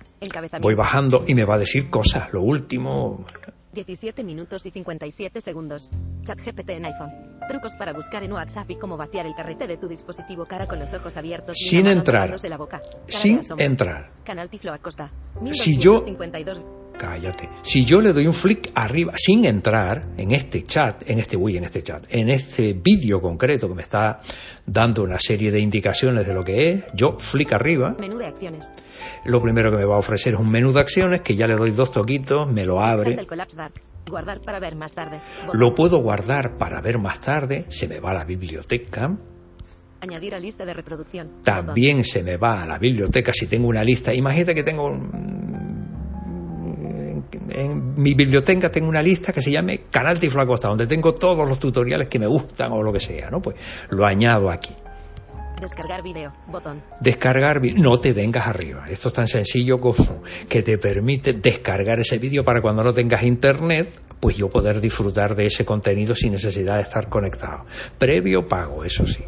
Voy 0.62 0.76
bajando 0.76 1.24
y 1.28 1.34
me 1.34 1.46
va 1.46 1.56
a 1.56 1.58
decir 1.58 1.90
cosas, 1.90 2.32
lo 2.32 2.42
último, 2.44 3.26
17 3.74 4.24
minutos 4.24 4.66
y 4.68 4.70
57 4.70 5.42
segundos. 5.42 5.90
Chat 6.24 6.40
GPT 6.40 6.70
en 6.70 6.86
iPhone. 6.86 7.12
Trucos 7.50 7.74
para 7.76 7.92
buscar 7.92 8.24
en 8.24 8.32
WhatsApp 8.34 8.70
y 8.70 8.76
cómo 8.76 8.98
vaciar 8.98 9.26
el 9.26 9.34
carrete 9.34 9.66
de 9.66 9.78
tu 9.78 9.88
dispositivo 9.88 10.46
cara 10.46 10.68
con 10.68 10.78
los 10.80 10.94
ojos 10.94 11.18
abiertos. 11.18 11.58
Sin 11.58 11.88
entrar. 11.88 12.36
La 12.48 12.58
boca. 12.58 12.82
Sin 13.08 13.42
entrar. 13.58 14.12
Canal 14.24 14.48
Tiflo 14.50 14.74
Acosta. 14.74 15.12
Si 15.52 15.76
yo- 15.78 16.02
1252. 16.06 16.83
Cállate. 16.98 17.50
Si 17.64 17.86
yo 17.86 18.02
le 18.02 18.14
doy 18.14 18.28
un 18.28 18.34
flick 18.34 18.72
arriba 18.76 19.14
sin 19.16 19.46
entrar 19.46 20.14
en 20.18 20.32
este 20.34 20.64
chat, 20.64 21.10
en 21.10 21.20
este 21.20 21.36
uy, 21.38 21.58
en 21.58 21.64
este 21.64 21.82
chat, 21.82 22.06
en 22.10 22.30
este 22.30 22.74
vídeo 22.74 23.20
concreto 23.20 23.68
que 23.68 23.76
me 23.76 23.82
está 23.82 24.22
dando 24.66 25.04
una 25.04 25.20
serie 25.20 25.52
de 25.52 25.60
indicaciones 25.60 26.26
de 26.26 26.34
lo 26.34 26.44
que 26.44 26.70
es, 26.70 26.86
yo 26.94 27.18
flick 27.18 27.54
arriba, 27.54 27.96
Menú 28.00 28.18
de 28.18 28.28
acciones. 28.28 28.72
lo 29.26 29.42
primero 29.42 29.72
que 29.72 29.78
me 29.78 29.86
va 29.86 29.96
a 29.96 30.00
ofrecer 30.00 30.36
es 30.36 30.40
un 30.40 30.50
menú 30.50 30.72
de 30.72 30.80
acciones 30.80 31.22
que 31.22 31.36
ya 31.36 31.48
le 31.48 31.56
doy 31.56 31.72
dos 31.72 31.92
toquitos, 31.92 32.52
me 32.52 32.64
lo 32.64 32.80
abre, 32.80 33.16
del 33.16 33.28
Collapse 33.28 33.58
Dark. 33.58 33.74
Guardar 34.10 34.42
para 34.42 34.60
ver 34.60 34.76
más 34.76 34.92
tarde. 34.92 35.22
Botón. 35.46 35.60
lo 35.60 35.74
puedo 35.74 35.98
guardar 36.00 36.58
para 36.58 36.82
ver 36.82 37.00
más 37.00 37.22
tarde, 37.22 37.66
se 37.70 37.88
me 37.88 38.00
va 38.00 38.12
a 38.12 38.14
la 38.14 38.26
biblioteca, 38.26 39.18
Añadir 40.02 40.36
a 40.36 40.38
lista 40.38 40.66
de 40.66 40.74
reproducción. 40.74 41.42
También 41.46 42.04
se 42.04 42.24
me 42.24 42.36
va 42.36 42.64
a 42.64 42.68
la 42.68 42.78
biblioteca 42.78 43.32
si 43.32 43.48
tengo 43.48 43.70
una 43.70 43.86
lista. 43.86 44.14
Imagínate 44.14 44.54
que 44.54 44.64
tengo 44.64 44.92
en 47.50 47.96
mi 47.96 48.14
biblioteca 48.14 48.70
tengo 48.70 48.88
una 48.90 49.02
lista 49.02 49.32
que 49.34 49.42
se 49.42 49.52
llame 49.52 49.86
Canal 49.92 50.20
Tiflo 50.20 50.42
Acosta, 50.42 50.68
donde 50.70 50.88
tengo 50.88 51.14
todos 51.14 51.48
los 51.48 51.60
tutoriales 51.60 52.10
que 52.10 52.20
me 52.20 52.28
gustan 52.28 52.72
o 52.72 52.82
lo 52.84 52.92
que 52.94 53.00
sea, 53.00 53.30
¿no? 53.30 53.42
Pues 53.42 53.56
lo 53.90 54.06
añado 54.06 54.50
aquí. 54.50 54.74
Descargar 55.62 56.04
video. 56.04 56.34
Botón. 56.48 56.82
Descargar, 57.00 57.62
vi- 57.62 57.74
no 57.74 57.98
te 58.00 58.12
vengas 58.12 58.48
arriba. 58.48 58.86
Esto 58.90 59.08
es 59.08 59.14
tan 59.14 59.28
sencillo 59.28 59.78
como 59.80 60.22
que 60.50 60.62
te 60.62 60.78
permite 60.78 61.34
descargar 61.34 62.00
ese 62.00 62.18
vídeo 62.18 62.44
para 62.44 62.62
cuando 62.62 62.84
no 62.84 62.92
tengas 62.92 63.24
internet, 63.24 63.98
pues 64.20 64.36
yo 64.36 64.50
poder 64.50 64.82
disfrutar 64.82 65.36
de 65.36 65.46
ese 65.46 65.64
contenido 65.64 66.16
sin 66.16 66.34
necesidad 66.34 66.76
de 66.78 66.82
estar 66.82 67.08
conectado. 67.08 67.66
Previo 67.98 68.46
pago, 68.46 68.84
eso 68.84 69.06
sí. 69.06 69.24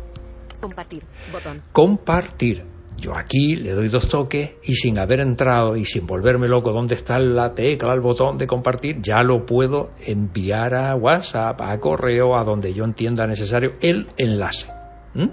Compartir. 0.59 1.03
Botón. 1.31 1.61
compartir. 1.71 2.65
Yo 2.97 3.15
aquí 3.15 3.55
le 3.55 3.71
doy 3.71 3.89
dos 3.89 4.07
toques 4.07 4.51
y 4.63 4.73
sin 4.75 4.99
haber 4.99 5.19
entrado 5.19 5.75
y 5.75 5.85
sin 5.85 6.07
volverme 6.07 6.47
loco 6.47 6.71
dónde 6.71 6.95
está 6.95 7.19
la 7.19 7.53
tecla, 7.53 7.93
el 7.93 8.01
botón 8.01 8.37
de 8.37 8.47
compartir, 8.47 9.01
ya 9.01 9.21
lo 9.21 9.45
puedo 9.45 9.91
enviar 10.05 10.73
a 10.75 10.95
WhatsApp, 10.95 11.59
a 11.61 11.77
correo, 11.79 12.37
a 12.37 12.43
donde 12.43 12.73
yo 12.73 12.83
entienda 12.83 13.27
necesario 13.27 13.73
el 13.81 14.07
enlace. 14.17 14.67
¿Mm? 15.13 15.27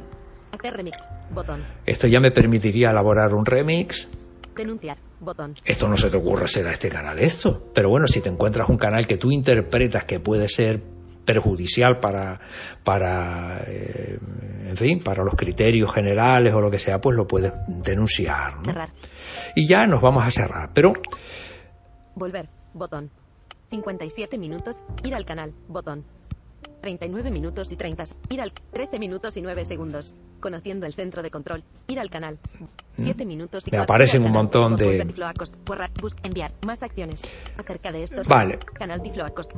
Hacer 0.59 0.75
remix. 0.75 0.99
Botón. 1.33 1.65
Esto 1.87 2.07
ya 2.09 2.21
me 2.21 2.31
permitiría 2.31 2.91
elaborar 2.91 3.33
un 3.35 3.47
remix. 3.47 4.09
Denunciar. 4.55 4.99
Botón. 5.21 5.55
Esto 5.65 5.89
no 5.89 5.97
se 5.97 6.11
te 6.11 6.17
ocurre 6.17 6.45
hacer 6.45 6.67
a 6.67 6.73
este 6.73 6.89
canal 6.89 7.19
esto. 7.21 7.71
Pero 7.73 7.89
bueno, 7.89 8.07
si 8.07 8.21
te 8.21 8.29
encuentras 8.29 8.69
un 8.69 8.77
canal 8.77 9.07
que 9.07 9.17
tú 9.17 9.31
interpretas 9.31 10.05
que 10.05 10.21
puede 10.21 10.49
ser 10.49 10.83
perjudicial 11.25 11.99
para, 12.01 12.41
para 12.85 13.63
eh, 13.67 14.19
en 14.67 14.77
fin, 14.77 15.01
para 15.03 15.25
los 15.25 15.35
criterios 15.35 15.93
generales 15.93 16.53
o 16.55 16.61
lo 16.61 16.71
que 16.71 16.79
sea, 16.79 17.01
pues 17.01 17.17
lo 17.17 17.27
puedes 17.27 17.53
denunciar. 17.69 18.57
¿no? 18.59 18.65
Cerrar. 18.65 18.91
Y 19.55 19.67
ya 19.69 19.87
nos 19.87 20.01
vamos 20.01 20.25
a 20.25 20.31
cerrar. 20.31 20.71
Pero 20.75 20.93
Volver. 22.15 22.49
Botón. 22.75 23.11
57 23.71 24.37
minutos. 24.39 24.77
Ir 25.03 25.15
al 25.15 25.25
canal. 25.25 25.53
Botón. 25.69 26.05
39 26.83 27.31
minutos 27.31 27.71
y 27.71 27.77
30. 27.77 28.05
Ir 28.31 28.41
al 28.41 28.53
13 28.73 28.99
minutos 28.99 29.37
y 29.37 29.43
9 29.43 29.65
segundos. 29.65 30.15
Conociendo 30.41 30.85
el 30.87 30.95
centro 30.95 31.23
de 31.23 31.31
control. 31.31 31.63
Ir 31.87 32.01
al 32.01 32.11
canal. 32.11 32.39
7 32.97 33.25
minutos 33.25 33.67
y 33.67 33.71
Me 33.71 33.79
4. 33.79 33.83
aparecen 33.85 34.25
un 34.25 34.33
montón 34.33 34.77
de- 34.77 35.01
enviar. 36.25 36.53
Más 36.67 36.83
acciones. 36.83 37.23
Acerca 37.57 37.93
de 37.93 38.03
estos. 38.03 38.27
Vale. 38.27 38.59
Canal. 38.75 39.01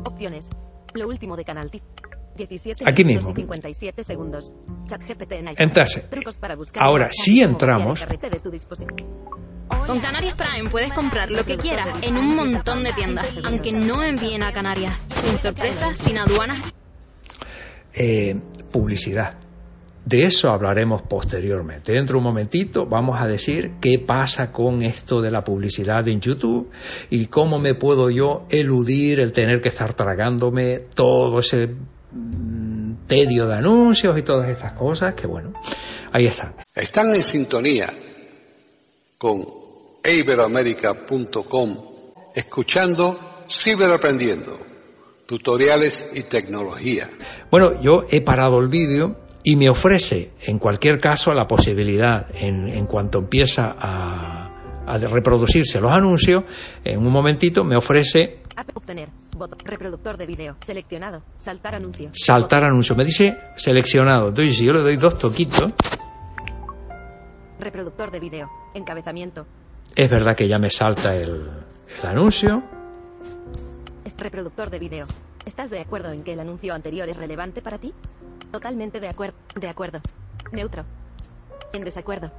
Opciones. 0.06 0.49
Lo 0.94 1.08
último 1.08 1.36
de 1.36 1.44
canal 1.44 1.70
Tiflo. 1.70 1.88
17 2.36 2.82
Aquí 2.84 3.04
mismo. 3.04 3.30
y 3.30 3.34
57 3.34 4.02
segundos. 4.02 4.54
Chat 4.86 5.02
GPT 5.02 5.32
en 5.32 5.48
buscar 6.56 6.82
ahora, 6.82 7.08
si 7.12 7.40
entramos-. 7.40 8.04
Con 9.86 10.00
Canarias 10.00 10.34
Prime 10.36 10.68
puedes 10.68 10.92
comprar 10.92 11.30
lo 11.30 11.44
que 11.44 11.56
quieras 11.56 11.88
en 12.02 12.16
un 12.16 12.34
montón 12.34 12.82
de 12.82 12.92
tiendas, 12.92 13.38
aunque 13.44 13.70
no 13.70 14.02
envíen 14.02 14.42
a 14.42 14.52
Canarias, 14.52 15.00
sin 15.22 15.36
sorpresas, 15.36 15.96
sin 15.96 16.18
aduanas 16.18 16.74
eh, 17.94 18.36
publicidad. 18.72 19.38
De 20.04 20.20
eso 20.20 20.49
hablaremos 20.50 21.02
posteriormente. 21.02 21.92
Dentro 21.92 22.14
de 22.14 22.18
un 22.18 22.25
momentito 22.25 22.84
vamos 22.84 23.20
a 23.20 23.26
decir 23.26 23.73
qué 23.80 23.99
pasa 23.99 24.52
con 24.52 24.82
esto 24.82 25.23
de 25.23 25.30
la 25.30 25.42
publicidad 25.42 26.06
en 26.08 26.20
YouTube 26.20 26.70
y 27.08 27.26
cómo 27.26 27.58
me 27.58 27.75
puedo 27.75 28.11
yo 28.11 28.44
eludir 28.50 29.20
el 29.20 29.32
tener 29.32 29.62
que 29.62 29.70
estar 29.70 29.94
tragándome 29.94 30.80
todo 30.94 31.38
ese 31.38 31.68
mm, 32.12 33.06
tedio 33.06 33.46
de 33.46 33.54
anuncios 33.54 34.18
y 34.18 34.23
todas 34.23 34.50
estas 34.50 34.75
cosas 34.75 35.14
que 35.14 35.26
bueno, 35.26 35.54
ahí 36.12 36.26
están. 36.26 36.54
Están 36.75 37.14
en 37.14 37.23
sintonía 37.23 37.90
con 39.16 39.42
iberoamerica.com 40.04 41.94
escuchando 42.34 43.46
Ciberaprendiendo, 43.49 44.58
tutoriales 45.26 46.06
y 46.12 46.25
tecnología. 46.25 47.08
Bueno, 47.50 47.80
yo 47.80 48.04
he 48.11 48.20
parado 48.23 48.58
el 48.61 48.68
vídeo 48.68 49.24
y 49.44 49.56
me 49.56 49.68
ofrece, 49.68 50.32
en 50.46 50.58
cualquier 50.58 50.98
caso, 50.98 51.32
la 51.32 51.46
posibilidad, 51.46 52.26
en, 52.34 52.66
en 52.68 52.86
cuanto 52.86 53.18
empieza 53.18 53.76
a, 53.78 54.84
a 54.86 54.98
reproducirse 54.98 55.80
los 55.80 55.92
anuncios, 55.92 56.44
en 56.82 56.98
un 56.98 57.12
momentito 57.12 57.62
me 57.62 57.76
ofrece 57.76 58.40
App 58.56 58.70
obtener. 58.74 59.08
Botón. 59.36 59.58
Reproductor 59.64 60.16
de 60.16 60.26
video. 60.26 60.56
Seleccionado. 60.64 61.22
Saltar 61.36 61.74
anuncio. 61.74 62.10
saltar 62.14 62.60
Botón. 62.60 62.70
anuncio. 62.70 62.94
Me 62.96 63.04
dice 63.04 63.36
seleccionado. 63.56 64.28
Entonces, 64.28 64.56
si 64.56 64.64
yo 64.64 64.72
le 64.72 64.80
doy 64.80 64.96
dos 64.96 65.18
toquitos, 65.18 65.72
Reproductor 67.58 68.10
de 68.10 68.20
video. 68.20 68.48
Encabezamiento. 68.74 69.46
es 69.96 70.10
verdad 70.10 70.36
que 70.36 70.48
ya 70.48 70.58
me 70.58 70.70
salta 70.70 71.14
el, 71.16 71.50
el 72.00 72.06
anuncio. 72.06 72.62
Reproductor 74.18 74.70
de 74.70 74.78
video. 74.78 75.06
¿Estás 75.46 75.70
de 75.70 75.80
acuerdo 75.80 76.12
en 76.12 76.22
que 76.22 76.32
el 76.32 76.40
anuncio 76.40 76.72
anterior 76.74 77.08
es 77.08 77.16
relevante 77.16 77.60
para 77.62 77.78
ti? 77.78 77.92
Totalmente 78.54 79.00
de 79.00 79.08
acuerdo. 79.08 79.34
De 79.61 79.68
acuerdo. 79.68 79.99
Neutro. 80.52 80.84
En 81.73 81.82
desacuerdo. 81.82 82.30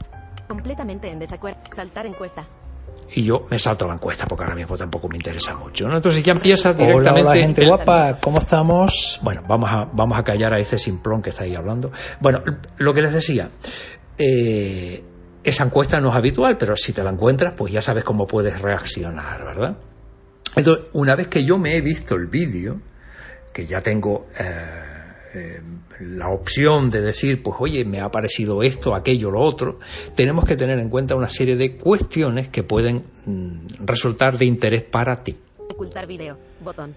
Completamente 0.47 1.09
en 1.11 1.19
desacuerdo. 1.19 1.59
Saltar 1.75 2.05
encuesta. 2.05 2.47
Y 3.13 3.23
yo 3.23 3.45
me 3.51 3.59
salto 3.59 3.85
la 3.85 3.95
encuesta 3.95 4.25
porque 4.25 4.45
ahora 4.45 4.55
mismo 4.55 4.77
tampoco 4.77 5.09
me 5.09 5.17
interesa 5.17 5.53
mucho. 5.55 5.85
¿no? 5.89 5.97
Entonces 5.97 6.23
ya 6.23 6.31
empieza 6.31 6.71
directamente. 6.71 7.19
Hola, 7.19 7.31
hola, 7.31 7.41
gente 7.41 7.61
el- 7.63 7.67
guapa, 7.67 8.17
¿cómo 8.21 8.37
estamos? 8.37 9.19
Bueno, 9.23 9.41
vamos 9.45 9.69
a, 9.69 9.89
vamos 9.91 10.17
a 10.17 10.23
callar 10.23 10.53
a 10.53 10.57
ese 10.57 10.77
simplón 10.77 11.21
que 11.21 11.31
está 11.31 11.43
ahí 11.43 11.53
hablando. 11.53 11.91
Bueno, 12.21 12.41
lo 12.77 12.93
que 12.93 13.01
les 13.01 13.11
decía, 13.11 13.49
eh, 14.17 15.03
esa 15.43 15.65
encuesta 15.65 15.99
no 15.99 16.11
es 16.11 16.15
habitual, 16.15 16.55
pero 16.57 16.77
si 16.77 16.93
te 16.93 17.03
la 17.03 17.09
encuentras, 17.11 17.55
pues 17.57 17.73
ya 17.73 17.81
sabes 17.81 18.05
cómo 18.05 18.25
puedes 18.25 18.61
reaccionar, 18.61 19.43
¿verdad? 19.43 19.77
Entonces, 20.55 20.87
una 20.93 21.13
vez 21.17 21.27
que 21.27 21.45
yo 21.45 21.57
me 21.57 21.75
he 21.75 21.81
visto 21.81 22.15
el 22.15 22.27
vídeo, 22.27 22.79
que 23.51 23.65
ya 23.65 23.79
tengo 23.81 24.27
eh, 24.39 24.93
eh, 25.35 25.61
la 25.99 26.29
opción 26.29 26.89
de 26.89 27.01
decir, 27.01 27.43
pues 27.43 27.57
oye, 27.59 27.83
me 27.83 27.99
ha 27.99 28.09
parecido 28.09 28.63
esto, 28.63 28.95
aquello, 28.95 29.31
lo 29.31 29.41
otro, 29.41 29.79
tenemos 30.15 30.45
que 30.45 30.55
tener 30.55 30.79
en 30.79 30.89
cuenta 30.89 31.15
una 31.15 31.29
serie 31.29 31.55
de 31.55 31.77
cuestiones 31.77 32.49
que 32.49 32.63
pueden 32.63 33.03
mm, 33.25 33.85
resultar 33.85 34.37
de 34.37 34.45
interés 34.45 34.83
para 34.83 35.23
ti. 35.23 35.35
Ocultar 35.73 36.07
video. 36.07 36.37
Botón. 36.63 36.95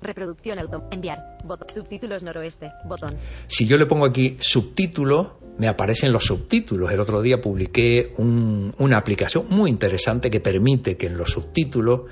Reproducción 0.00 0.58
auto. 0.58 0.84
Enviar. 0.92 1.38
Botón. 1.44 1.68
Subtítulos 1.70 2.22
noroeste. 2.22 2.70
Botón. 2.86 3.16
Si 3.48 3.66
yo 3.66 3.76
le 3.76 3.86
pongo 3.86 4.06
aquí 4.06 4.36
subtítulos, 4.40 5.28
me 5.58 5.68
aparecen 5.68 6.12
los 6.12 6.24
subtítulos. 6.24 6.90
El 6.92 7.00
otro 7.00 7.20
día 7.20 7.40
publiqué 7.40 8.12
un- 8.18 8.72
una 8.78 8.98
aplicación 8.98 9.46
muy 9.50 9.70
interesante 9.70 10.30
que 10.30 10.40
permite 10.40 10.96
que 10.96 11.06
en 11.06 11.16
los 11.16 11.30
subtítulos 11.30 12.02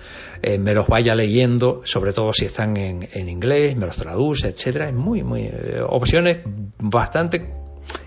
eh, 0.43 0.59
me 0.59 0.75
los 0.75 0.87
vaya 0.89 1.15
leyendo, 1.15 1.81
sobre 1.85 2.13
todo 2.13 2.33
si 2.33 2.47
están 2.47 2.77
en, 2.77 3.09
en 3.13 3.29
inglés, 3.29 3.77
me 3.77 3.87
los 3.87 3.97
traduce, 3.97 4.49
etcétera. 4.49 4.89
Es 4.91 4.95
muy, 4.97 5.23
muy 5.23 5.43
eh, 5.43 5.81
opciones 5.89 6.39
bastante 6.79 7.55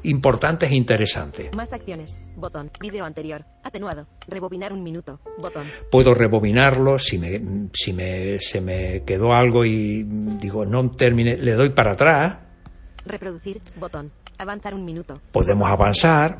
importantes 0.03 0.69
e 0.72 0.75
interesantes. 0.75 1.55
Más 1.55 1.72
acciones. 1.72 2.17
Botón. 2.36 2.69
Video 2.81 3.05
anterior. 3.05 3.46
Atenuado. 3.63 4.08
Rebobinar 4.27 4.74
un 4.74 4.84
minuto. 4.84 5.22
Botón. 5.41 5.63
Puedo 5.89 6.13
rebobinarlo 6.13 7.00
si 7.00 7.17
me, 7.17 7.69
si 7.74 7.93
me 7.93 8.39
se 8.39 8.60
me 8.60 9.03
quedó 9.05 9.31
algo 9.31 9.63
y 9.63 10.03
digo 10.03 10.65
no 10.65 10.91
termine, 10.91 11.38
le 11.38 11.53
doy 11.53 11.69
para 11.69 11.93
atrás. 11.93 12.39
Reproducir. 13.05 13.60
Botón. 13.79 14.12
Avanzar 14.39 14.74
un 14.74 14.86
minuto. 14.86 15.22
Podemos 15.31 15.69
avanzar, 15.69 16.38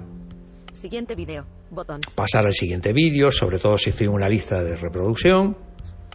Siguiente 0.72 1.14
video. 1.14 1.44
Botón. 1.70 2.00
pasar 2.16 2.46
al 2.46 2.54
siguiente 2.54 2.94
vídeo, 2.94 3.30
sobre 3.32 3.60
todo 3.60 3.78
si 3.78 3.90
estoy 3.90 4.08
en 4.08 4.14
una 4.14 4.30
lista 4.30 4.64
de 4.64 4.76
reproducción. 4.76 5.56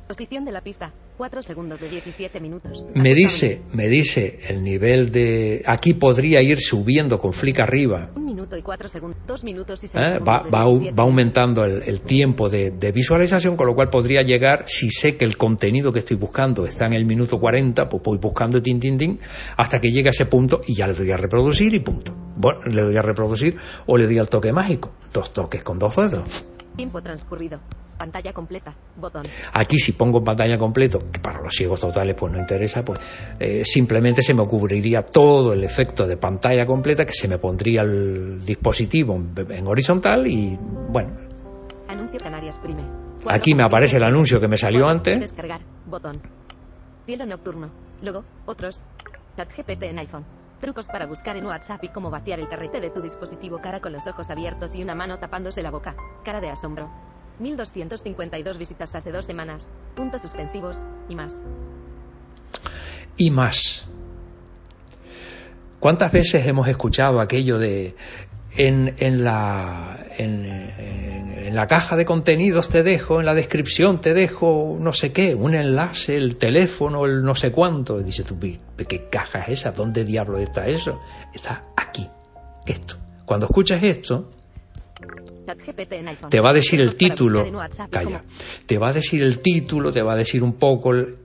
Posición 0.06 0.44
de 0.44 0.52
la 0.52 0.60
pista. 0.60 0.92
4 1.16 1.40
segundos 1.42 1.80
de 1.80 1.88
17 1.88 2.38
minutos. 2.40 2.84
Me 2.94 3.14
dice, 3.14 3.62
me 3.72 3.88
dice 3.88 4.38
el 4.48 4.62
nivel 4.62 5.10
de... 5.10 5.62
Aquí 5.66 5.94
podría 5.94 6.42
ir 6.42 6.58
subiendo 6.60 7.18
con 7.18 7.32
flick 7.32 7.60
arriba. 7.60 8.10
Un 8.14 8.26
minuto 8.26 8.54
y 8.56 8.62
4 8.62 8.88
segundos. 8.88 9.18
2 9.26 9.44
minutos 9.44 9.82
y 9.82 9.86
6 9.88 9.94
¿eh? 10.04 10.18
Va, 10.18 10.42
va 10.42 10.64
au- 10.64 10.72
17 10.72 10.92
va 10.94 11.04
aumentando 11.04 11.64
el, 11.64 11.82
el 11.84 12.02
tiempo 12.02 12.50
de, 12.50 12.72
de 12.72 12.92
visualización, 12.92 13.56
con 13.56 13.66
lo 13.66 13.74
cual 13.74 13.88
podría 13.88 14.20
llegar, 14.22 14.64
si 14.66 14.90
sé 14.90 15.16
que 15.16 15.24
el 15.24 15.38
contenido 15.38 15.90
que 15.92 16.00
estoy 16.00 16.18
buscando 16.18 16.66
está 16.66 16.84
en 16.86 16.92
el 16.92 17.06
minuto 17.06 17.38
40, 17.38 17.88
pues 17.88 18.02
voy 18.02 18.18
buscando 18.18 18.60
tin, 18.60 18.78
tin, 18.78 18.98
tin, 18.98 19.18
hasta 19.56 19.80
que 19.80 19.88
llegue 19.90 20.08
a 20.08 20.10
ese 20.10 20.26
punto 20.26 20.60
y 20.66 20.74
ya 20.74 20.86
le 20.86 20.92
doy 20.94 21.10
a 21.12 21.16
reproducir 21.16 21.74
y 21.74 21.80
punto. 21.80 22.12
Bueno, 22.36 22.60
le 22.66 22.82
doy 22.82 22.96
a 22.96 23.02
reproducir 23.02 23.56
o 23.86 23.96
le 23.96 24.04
doy 24.06 24.18
al 24.18 24.28
toque 24.28 24.52
mágico. 24.52 24.92
Dos 25.14 25.32
toques 25.32 25.62
con 25.62 25.78
dos 25.78 25.96
dedos. 25.96 26.44
Tiempo 26.76 27.00
transcurrido. 27.00 27.60
Pantalla 27.98 28.32
completa. 28.32 28.74
Botón. 28.96 29.22
Aquí 29.52 29.78
si 29.78 29.92
pongo 29.92 30.22
pantalla 30.22 30.58
completo, 30.58 30.98
que 31.12 31.20
para 31.20 31.40
los 31.40 31.52
ciegos 31.54 31.80
totales 31.80 32.14
pues 32.18 32.32
no 32.32 32.38
interesa, 32.38 32.84
pues 32.84 33.00
eh, 33.38 33.64
simplemente 33.64 34.22
se 34.22 34.34
me 34.34 34.44
cubriría 34.46 35.02
todo 35.02 35.52
el 35.52 35.64
efecto 35.64 36.06
de 36.06 36.16
pantalla 36.16 36.66
completa 36.66 37.04
que 37.04 37.12
se 37.14 37.28
me 37.28 37.38
pondría 37.38 37.82
el 37.82 38.44
dispositivo 38.44 39.14
en, 39.14 39.34
en 39.50 39.66
horizontal 39.66 40.26
y 40.26 40.56
bueno, 40.88 41.14
Anuncio 41.88 42.18
Canarias 42.18 42.58
Prime. 42.58 42.82
Aquí 43.28 43.54
me 43.54 43.64
aparece 43.64 43.96
el 43.96 44.04
anuncio 44.04 44.40
que 44.40 44.48
me 44.48 44.56
salió 44.56 44.86
antes. 44.86 45.18
Descargar. 45.18 45.60
Botón. 45.86 46.20
Cielo 47.06 47.26
nocturno. 47.26 47.70
Luego, 48.02 48.24
otros. 48.46 48.82
ChatGPT 49.36 49.82
en 49.84 49.98
iPhone. 49.98 50.24
Trucos 50.60 50.86
para 50.86 51.06
buscar 51.06 51.36
en 51.36 51.46
WhatsApp 51.46 51.84
y 51.84 51.88
cómo 51.88 52.10
vaciar 52.10 52.40
el 52.40 52.48
carrete 52.48 52.80
de 52.80 52.90
tu 52.90 53.00
dispositivo 53.00 53.58
cara 53.58 53.80
con 53.80 53.92
los 53.92 54.06
ojos 54.06 54.30
abiertos 54.30 54.74
y 54.74 54.82
una 54.82 54.94
mano 54.94 55.18
tapándose 55.18 55.62
la 55.62 55.70
boca. 55.70 55.94
Cara 56.24 56.40
de 56.40 56.50
asombro. 56.50 56.90
1252 57.38 58.58
visitas 58.58 58.94
hace 58.94 59.10
dos 59.10 59.26
semanas. 59.26 59.68
Puntos 59.94 60.22
suspensivos. 60.22 60.78
Y 61.08 61.14
más. 61.16 61.40
y 63.16 63.30
más. 63.30 63.86
¿Cuántas 65.80 66.12
veces 66.12 66.46
hemos 66.46 66.66
escuchado 66.68 67.20
aquello 67.20 67.58
de 67.58 67.94
en, 68.56 68.94
la 69.24 70.06
en, 70.16 71.54
la 71.54 71.66
caja 71.66 71.94
de 71.96 72.04
contenidos 72.04 72.68
te 72.68 72.82
dejo, 72.82 73.20
en 73.20 73.26
la 73.26 73.34
descripción 73.34 74.00
te 74.00 74.14
dejo 74.14 74.76
no 74.80 74.92
sé 74.92 75.12
qué, 75.12 75.34
un 75.34 75.54
enlace, 75.54 76.16
el 76.16 76.36
teléfono, 76.36 77.04
el 77.04 77.22
no 77.22 77.34
sé 77.34 77.52
cuánto? 77.52 78.00
Y 78.00 78.04
dices 78.04 78.24
tú, 78.24 78.38
"¿Pi- 78.38 78.60
¿qué 78.88 79.08
caja 79.10 79.40
es 79.40 79.60
esa? 79.60 79.72
¿Dónde 79.72 80.04
diablos 80.04 80.40
está 80.40 80.66
eso? 80.66 80.98
Está 81.34 81.64
aquí, 81.76 82.08
esto. 82.66 82.96
Cuando 83.26 83.46
escuchas 83.46 83.82
esto. 83.82 84.30
Te 86.30 86.40
va 86.40 86.50
a 86.50 86.52
decir 86.52 86.80
el 86.80 86.96
título, 86.96 87.44
calla, 87.90 88.24
te 88.66 88.78
va 88.78 88.88
a 88.88 88.92
decir 88.92 89.22
el 89.22 89.40
título, 89.40 89.92
te 89.92 90.02
va 90.02 90.14
a 90.14 90.16
decir 90.16 90.42
un 90.42 90.54
poco 90.54 90.92
el, 90.92 91.16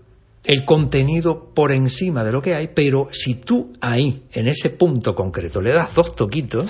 el 0.46 0.66
contenido 0.66 1.54
por 1.54 1.72
encima 1.72 2.24
de 2.24 2.32
lo 2.32 2.42
que 2.42 2.56
hay, 2.56 2.70
pero 2.74 3.10
si 3.12 3.36
tú 3.36 3.74
ahí, 3.82 4.24
en 4.32 4.48
ese 4.48 4.70
punto 4.70 5.16
concreto, 5.16 5.62
le 5.62 5.74
das 5.74 5.96
dos 5.96 6.16
toquitos, 6.16 6.70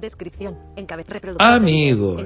Descripción. 0.00 0.56
Amigos. 1.38 2.24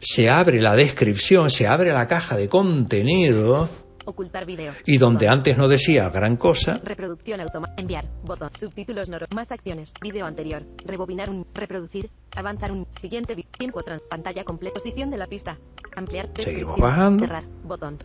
Se 0.00 0.28
abre 0.28 0.60
la 0.60 0.74
descripción, 0.74 1.48
se 1.48 1.68
abre 1.68 1.92
la 1.92 2.08
caja 2.08 2.36
de 2.36 2.48
contenido 2.48 3.68
Ocultar 4.06 4.46
video. 4.46 4.72
y 4.86 4.96
donde 4.98 5.26
Botón. 5.26 5.38
antes 5.38 5.58
no 5.58 5.68
decía 5.68 6.08
gran 6.08 6.36
cosa, 6.36 6.72
Reproducción 6.82 7.40
automática. 7.40 7.80
Enviar. 7.82 8.04
Botón. 8.24 8.50
Subtítulos 8.58 9.08
noro. 9.08 9.26
Más 9.34 9.50
acciones. 9.52 9.92
Video 10.00 10.26
anterior. 10.26 10.62
Rebobinar 10.84 11.28
un. 11.30 11.46
Reproducir. 11.54 12.10
Avanzar 12.36 12.72
un. 12.72 12.86
Siguiente. 12.98 13.36
Tiempo 13.58 13.82
trans. 13.82 14.02
Pantalla 14.08 14.44
completa. 14.44 14.74
Posición 14.74 15.10
de 15.10 15.18
la 15.18 15.26
pista. 15.26 15.58
Ampliar. 15.96 16.30
Seguimos 16.34 16.78
bajando. 16.78 17.24
Cerrar. 17.24 17.44
Botón. 17.64 17.98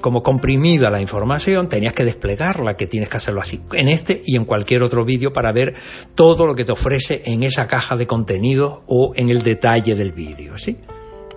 como 0.01 0.23
comprimida 0.23 0.91
la 0.91 1.01
información, 1.01 1.69
tenías 1.69 1.93
que 1.95 2.05
desplegarla, 2.05 2.75
que 2.75 2.87
tienes 2.87 3.09
que 3.09 3.17
hacerlo 3.19 3.41
así, 3.41 3.61
en 3.73 3.89
este 3.89 4.21
y 4.25 4.37
en 4.37 4.45
cualquier 4.45 4.83
otro 4.83 5.05
vídeo 5.05 5.33
para 5.33 5.53
ver 5.53 5.75
todo 6.15 6.47
lo 6.47 6.55
que 6.55 6.65
te 6.65 6.73
ofrece 6.73 7.23
en 7.27 7.43
esa 7.43 7.67
caja 7.67 7.95
de 7.97 8.07
contenidos 8.07 8.81
o 8.87 9.13
en 9.15 9.31
el 9.31 9.43
detalle 9.43 9.95
del 9.95 10.13
vídeo, 10.13 10.59
¿sí? 10.59 10.79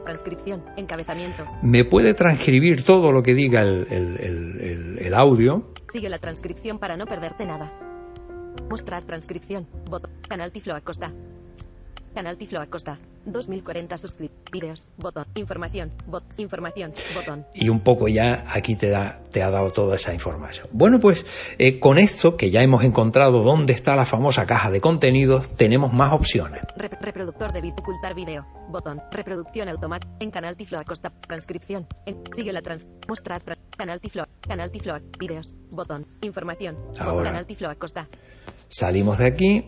Transcripción. 0.03 0.63
Encabezamiento. 0.77 1.43
Me 1.63 1.83
puede 1.85 2.13
transcribir 2.13 2.83
todo 2.83 3.11
lo 3.11 3.21
que 3.23 3.33
diga 3.33 3.61
el, 3.61 3.87
el- 3.89 4.17
el- 4.19 4.61
el- 4.61 4.99
el 4.99 5.13
audio, 5.13 5.71
Sigue 5.91 6.09
la 6.09 6.19
transcripción 6.19 6.77
para 6.77 6.97
no 6.97 7.05
perderte 7.05 7.45
nada. 7.45 7.71
Mostrar 8.69 9.05
transcripción. 9.05 9.65
Botón. 9.89 10.11
Canal 10.27 10.51
Tiflo 10.51 10.75
Acosta. 10.75 11.13
Canal 12.15 12.37
Tiflo 12.37 12.61
Acosta. 12.61 12.97
2040 13.25 13.97
suscriptores. 13.97 14.87
Botón. 14.97 15.25
Información. 15.35 15.91
Bot. 16.07 16.23
Información. 16.37 16.93
Botón. 17.13 17.45
Y 17.53 17.69
un 17.69 17.81
poco 17.81 18.07
ya 18.07 18.45
aquí 18.47 18.75
te, 18.75 18.89
da, 18.89 19.19
te 19.31 19.43
ha 19.43 19.49
dado 19.51 19.69
toda 19.71 19.95
esa 19.95 20.13
información. 20.13 20.67
Bueno, 20.71 20.99
pues 20.99 21.25
eh, 21.57 21.79
con 21.79 21.97
esto 21.97 22.37
que 22.37 22.51
ya 22.51 22.61
hemos 22.61 22.83
encontrado 22.83 23.43
dónde 23.43 23.73
está 23.73 23.95
la 23.95 24.05
famosa 24.05 24.45
caja 24.45 24.71
de 24.71 24.79
contenidos, 24.79 25.49
tenemos 25.55 25.91
más 25.91 26.13
opciones. 26.13 26.61
Re- 26.77 26.87
reproductor 27.01 27.51
de 27.51 27.61
vídeo. 27.61 27.75
Ocultar 27.79 28.15
video. 28.15 28.45
Botón. 28.69 29.01
Reproducción 29.11 29.67
automática. 29.69 30.13
En 30.21 30.31
Canal 30.31 30.55
Tiflo 30.55 30.79
Acosta. 30.79 31.11
Transcripción. 31.27 31.85
En, 32.05 32.21
sigue 32.35 32.53
la 32.53 32.61
trans. 32.61 32.87
Mostrar. 33.09 33.43
tra- 33.43 33.57
canal 33.75 33.99
Tiflo. 33.99 34.25
Canal 34.47 34.71
Tiflo. 34.71 34.97
Videos. 35.19 35.53
Botón. 35.69 36.05
Información. 36.21 36.77
Botón. 36.97 37.23
Canal 37.23 37.45
Tiflo 37.45 37.69
Acosta. 37.69 38.07
Salimos 38.69 39.17
de 39.17 39.25
aquí. 39.25 39.65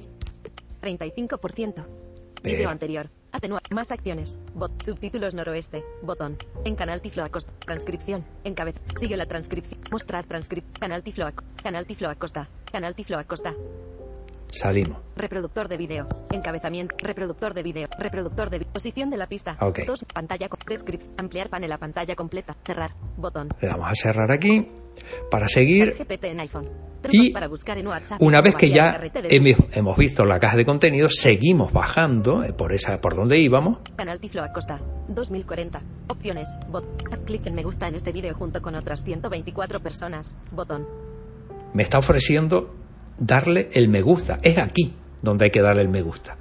35%. 0.81 2.06
Video 2.43 2.69
anterior. 2.69 3.09
Atenuar. 3.31 3.61
Más 3.71 3.91
acciones. 3.91 4.37
Bot. 4.55 4.81
Subtítulos 4.83 5.33
noroeste. 5.35 5.83
Botón. 6.01 6.37
En 6.65 6.75
Canal 6.75 7.01
Tiflo 7.01 7.23
Acosta. 7.23 7.51
Transcripción. 7.59 8.25
Encabeza. 8.43 8.79
Sigue 8.99 9.17
la 9.17 9.25
transcripción. 9.25 9.79
Mostrar 9.91 10.25
transcripción. 10.25 10.73
Canal 10.79 11.03
Tiflo 11.03 11.25
Acosta. 11.27 11.53
Canal 11.63 11.85
Tiflo 11.85 12.09
Acosta. 12.09 12.47
Canal 12.71 12.95
Tiflo 12.95 13.17
Acosta. 13.19 13.53
Salimos. 14.49 14.97
Reproductor 15.15 15.67
de 15.67 15.77
video. 15.77 16.07
Encabezamiento. 16.31 16.95
Reproductor 16.99 17.53
de 17.53 17.63
video. 17.63 17.87
Reproductor 17.99 18.49
de 18.49 18.61
Posición 18.61 19.09
de 19.09 19.17
la 19.17 19.27
pista. 19.27 19.57
Ok. 19.61 19.79
Dos. 19.85 20.05
Pantalla. 20.13 20.47
con- 20.47 20.59
Descripción. 20.67 21.13
Ampliar 21.19 21.49
panel 21.49 21.71
a 21.73 21.77
pantalla 21.77 22.15
completa. 22.15 22.55
Cerrar. 22.65 22.91
Botón. 23.17 23.49
Le 23.61 23.67
damos 23.67 23.89
a 23.89 23.93
cerrar 23.93 24.31
aquí 24.31 24.67
para 25.29 25.47
seguir. 25.47 25.95
Y. 27.11 27.33
Una 28.19 28.41
vez 28.41 28.55
que 28.55 28.69
ya 28.69 28.99
hemos, 29.13 29.97
visto 29.97 30.25
la 30.25 30.39
caja 30.39 30.57
de 30.57 30.65
contenidos, 30.65 31.13
seguimos 31.15 31.71
bajando 31.71 32.43
eh, 32.43 32.53
por 32.53 32.73
esa 32.73 32.99
por 32.99 33.15
donde 33.15 33.39
íbamos. 33.39 33.79
Canal 33.95 34.19
Tiflo 34.19 34.43
Acosta. 34.43 34.79
2040. 35.07 35.79
Opciones. 36.09 36.49
Clic 37.25 37.45
en 37.45 37.55
me 37.55 37.63
gusta 37.63 37.87
en 37.87 37.95
este 37.95 38.11
vídeo 38.11 38.33
junto 38.33 38.61
con 38.61 38.75
otras 38.75 39.03
124 39.03 39.79
personas. 39.81 40.35
Botón. 40.51 40.85
Me 41.73 41.83
está 41.83 41.97
ofreciendo 41.99 42.73
darle 43.17 43.69
el 43.73 43.89
me 43.89 44.01
gusta. 44.01 44.39
Es 44.43 44.57
aquí 44.57 44.95
donde 45.21 45.45
hay 45.45 45.51
que 45.51 45.61
darle 45.61 45.83
el 45.83 45.89
me 45.89 46.01
gusta. 46.01 46.36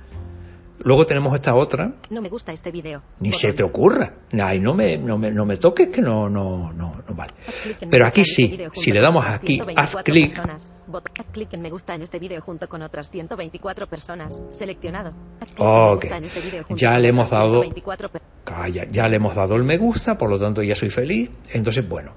Luego 0.85 1.05
tenemos 1.07 1.35
esta 1.35 1.55
otra. 1.55 1.93
No 2.11 2.21
me 2.21 2.29
gusta 2.29 2.53
este 2.53 2.71
vídeo. 2.71 3.03
Ni 3.21 3.31
Botón. 3.31 3.41
se 3.41 3.53
te 3.53 3.63
ocurra. 3.63 4.15
Ay, 4.33 4.61
no 4.61 4.75
me, 4.75 4.97
no 4.99 5.19
me, 5.19 5.31
no 5.31 5.45
me 5.45 5.57
toques 5.57 5.89
que 5.89 6.01
no, 6.03 6.29
no, 6.29 6.73
no, 6.73 7.03
no 7.09 7.15
vale. 7.15 7.33
Pero 7.91 8.07
aquí 8.07 8.21
este 8.23 8.35
sí, 8.35 8.49
junto 8.59 8.81
si 8.81 8.93
le 8.93 9.01
damos 9.01 9.25
aquí, 9.27 9.55
124 9.57 9.99
haz 9.99 10.05
clic, 10.05 10.39
Haz 11.19 11.27
clic 11.33 11.53
en 11.55 11.63
me 11.63 11.71
gusta 11.71 11.95
en 11.95 12.03
este 12.03 12.19
vídeo 12.19 12.41
junto 12.41 12.69
con 12.69 12.83
otras 12.83 13.11
124 13.11 13.87
personas. 13.89 14.41
Seleccionado. 14.53 15.13
Ok. 15.59 16.05
este 16.05 16.65
Ya 16.75 16.99
le 16.99 17.09
hemos 17.09 17.31
dado- 17.31 17.63
124 17.63 18.09
per- 18.11 18.23
Calla, 18.45 18.85
ya 18.89 19.09
le 19.09 19.17
hemos 19.17 19.35
dado 19.35 19.57
el 19.57 19.65
me 19.65 19.77
gusta, 19.79 20.17
por 20.17 20.31
lo 20.31 20.39
tanto 20.39 20.63
ya 20.63 20.75
soy 20.77 20.91
feliz. 20.91 21.31
Entonces, 21.53 21.89
bueno, 21.89 22.13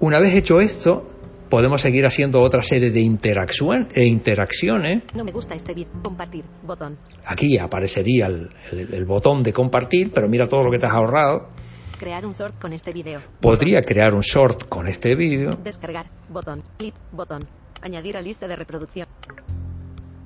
una 0.00 0.18
vez 0.18 0.34
hecho 0.34 0.60
esto, 0.60 1.06
podemos 1.48 1.80
seguir 1.82 2.06
haciendo 2.06 2.40
otra 2.40 2.62
serie 2.62 2.90
de 2.90 3.00
e 3.00 4.04
interacciones. 4.04 5.02
No 5.14 5.24
me 5.24 5.32
gusta 5.32 5.54
este. 5.54 5.86
Compartir. 6.02 6.44
Botón. 6.62 6.96
Aquí 7.24 7.58
aparecería 7.58 8.26
el, 8.26 8.50
el- 8.72 8.94
el 8.94 9.04
botón 9.04 9.42
de 9.42 9.52
compartir, 9.52 10.10
pero 10.12 10.28
mira 10.28 10.46
todo 10.46 10.62
lo 10.64 10.70
que 10.70 10.78
te 10.78 10.86
has 10.86 10.92
ahorrado. 10.92 11.48
Crear 11.98 12.26
un 12.26 12.32
short 12.34 12.60
con 12.60 12.72
este 12.72 12.92
vídeo. 12.92 13.20
Podría 13.40 13.80
crear 13.80 14.14
un 14.14 14.20
short 14.20 14.68
con 14.68 14.86
este 14.86 15.14
vídeo. 15.14 15.50
Descargar. 15.64 16.06
Botón. 16.28 16.62
Clip. 16.76 16.94
Botón. 17.12 17.40
Añadir 17.82 18.16
a 18.16 18.20
lista 18.20 18.46
de 18.46 18.56
reproducción. 18.56 19.06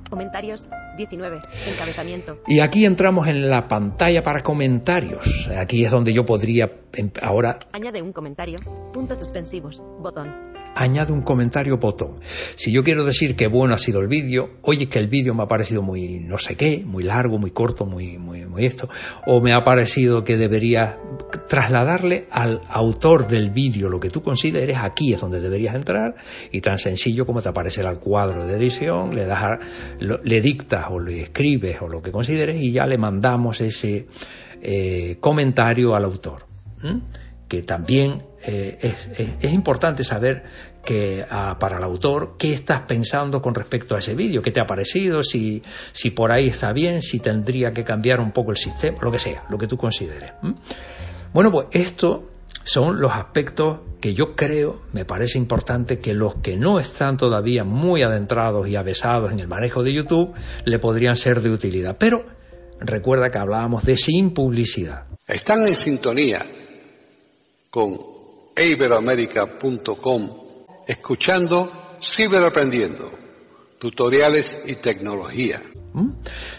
Comentarios. 0.09 0.67
19. 0.97 1.39
Encabezamiento. 1.73 2.39
Y 2.49 2.59
aquí 2.61 2.85
entramos 2.85 3.29
en 3.29 3.49
la 3.49 3.69
pantalla 3.69 4.23
para 4.25 4.43
comentarios. 4.43 5.49
Aquí 5.57 5.85
es 5.85 5.91
donde 5.93 6.13
yo 6.13 6.25
podría 6.25 6.69
em- 6.93 7.13
ahora 7.23 7.59
Añade 7.73 8.03
un 8.03 8.13
comentario. 8.13 8.59
Puntos 8.93 9.19
suspensivos. 9.21 9.81
Botón. 10.01 10.50
Añade 10.75 11.13
un 11.13 11.23
comentario 11.23 11.79
botón. 11.79 12.21
Si 12.57 12.73
yo 12.73 12.83
quiero 12.83 13.05
decir 13.05 13.37
que 13.37 13.49
bueno 13.49 13.75
ha 13.75 13.79
sido 13.79 14.01
el 14.01 14.09
vídeo, 14.09 14.51
oye 14.63 14.89
que 14.89 14.99
el 14.99 15.09
vídeo 15.09 15.35
me 15.35 15.43
ha 15.43 15.47
parecido 15.47 15.83
muy 15.83 16.21
no 16.21 16.39
sé 16.39 16.57
qué, 16.57 16.83
muy 16.85 17.03
largo, 17.03 17.39
muy 17.39 17.51
corto, 17.51 17.87
muy, 17.87 18.19
muy, 18.19 18.47
muy 18.47 18.65
esto, 18.65 18.89
o 19.27 19.41
me 19.41 19.53
ha 19.53 19.63
parecido 19.63 20.25
que 20.25 20.37
debería 20.37 20.99
trasladarle 21.49 22.27
al 22.31 22.61
autor 22.69 23.29
del 23.29 23.51
vídeo 23.51 23.89
lo 23.89 24.01
que 24.01 24.11
tú 24.11 24.23
consideres, 24.23 24.77
aquí 24.79 25.13
es 25.13 25.21
donde 25.21 25.41
deberías 25.41 25.75
entrar, 25.75 26.15
y 26.53 26.61
tan 26.61 26.79
sencillo 26.79 27.27
como 27.27 27.43
te 27.43 27.49
aparecerá 27.49 27.91
el 27.91 27.99
cuadro 27.99 28.47
de 28.47 28.57
edición, 28.57 29.15
le 29.15 29.27
das, 29.27 29.59
le 29.99 30.41
dictas 30.41 30.87
o 30.91 31.01
le 31.01 31.23
escribes 31.23 31.77
o 31.81 31.89
lo 31.89 32.03
que 32.03 32.13
consideres 32.13 32.61
y 32.61 32.73
ya 32.73 32.87
le 32.87 32.99
mandamos 32.99 33.61
ese 33.61 34.07
eh, 34.63 35.17
comentario 35.21 35.95
al 35.95 36.05
autor. 36.05 36.47
Que 37.51 37.63
también 37.63 38.23
eh, 38.47 38.79
es, 39.43 39.53
importante 39.53 40.05
saber 40.05 40.45
que 40.85 41.27
ah, 41.29 41.57
para 41.59 41.79
el 41.79 41.83
autor 41.83 42.37
qué 42.39 42.55
estás 42.55 42.83
pensando 42.83 43.43
con 43.43 43.57
respecto 43.57 43.97
a 43.97 43.99
ese 43.99 44.15
vídeo, 44.15 44.41
qué 44.41 44.53
te 44.53 44.61
ha 44.61 44.67
parecido, 44.67 45.25
si, 45.25 45.61
si 45.91 46.11
por 46.11 46.31
ahí 46.31 46.47
está 46.47 46.73
bien, 46.73 47.03
si 47.03 47.19
tendría 47.19 47.73
que 47.73 47.83
cambiar 47.83 48.21
un 48.21 48.31
poco 48.31 48.53
el 48.53 48.57
sistema, 48.57 48.99
lo 49.03 49.11
que 49.11 49.19
sea, 49.19 49.43
lo 49.51 49.59
que 49.59 49.67
tú 49.67 49.77
consideres. 49.77 50.31
Bueno, 51.35 51.51
pues 51.51 51.67
esto 51.73 52.31
son 52.63 53.01
los 53.01 53.11
aspectos 53.11 53.81
que 54.01 54.15
yo 54.15 54.37
creo, 54.37 54.83
me 54.93 55.05
parece 55.05 55.37
importante 55.37 55.99
que 55.99 56.15
los 56.15 56.37
que 56.37 56.57
no 56.57 56.79
están 56.79 57.17
todavía 57.17 57.65
muy 57.65 58.03
adentrados 58.03 58.69
y 58.69 58.77
avesados 58.77 59.33
en 59.33 59.41
el 59.41 59.49
manejo 59.49 59.83
de 59.83 59.93
YouTube 59.93 60.33
le 60.65 60.79
podrían 60.79 61.17
ser 61.17 61.43
de 61.43 61.51
utilidad. 61.51 61.97
Pero 61.99 62.25
recuerda 62.79 63.29
que 63.29 63.39
hablábamos 63.39 63.85
de 63.85 63.97
sin 63.97 64.33
publicidad. 64.33 65.07
Están 65.27 65.67
en 65.67 65.75
sintonía 65.75 66.47
con 67.71 67.97
iberoamerica.com 68.57 70.31
escuchando 70.89 71.71
Ciberaprendiendo, 72.03 73.11
tutoriales 73.79 74.61
y 74.67 74.77
tecnología. 74.77 75.63
¿Mm? 75.93 76.09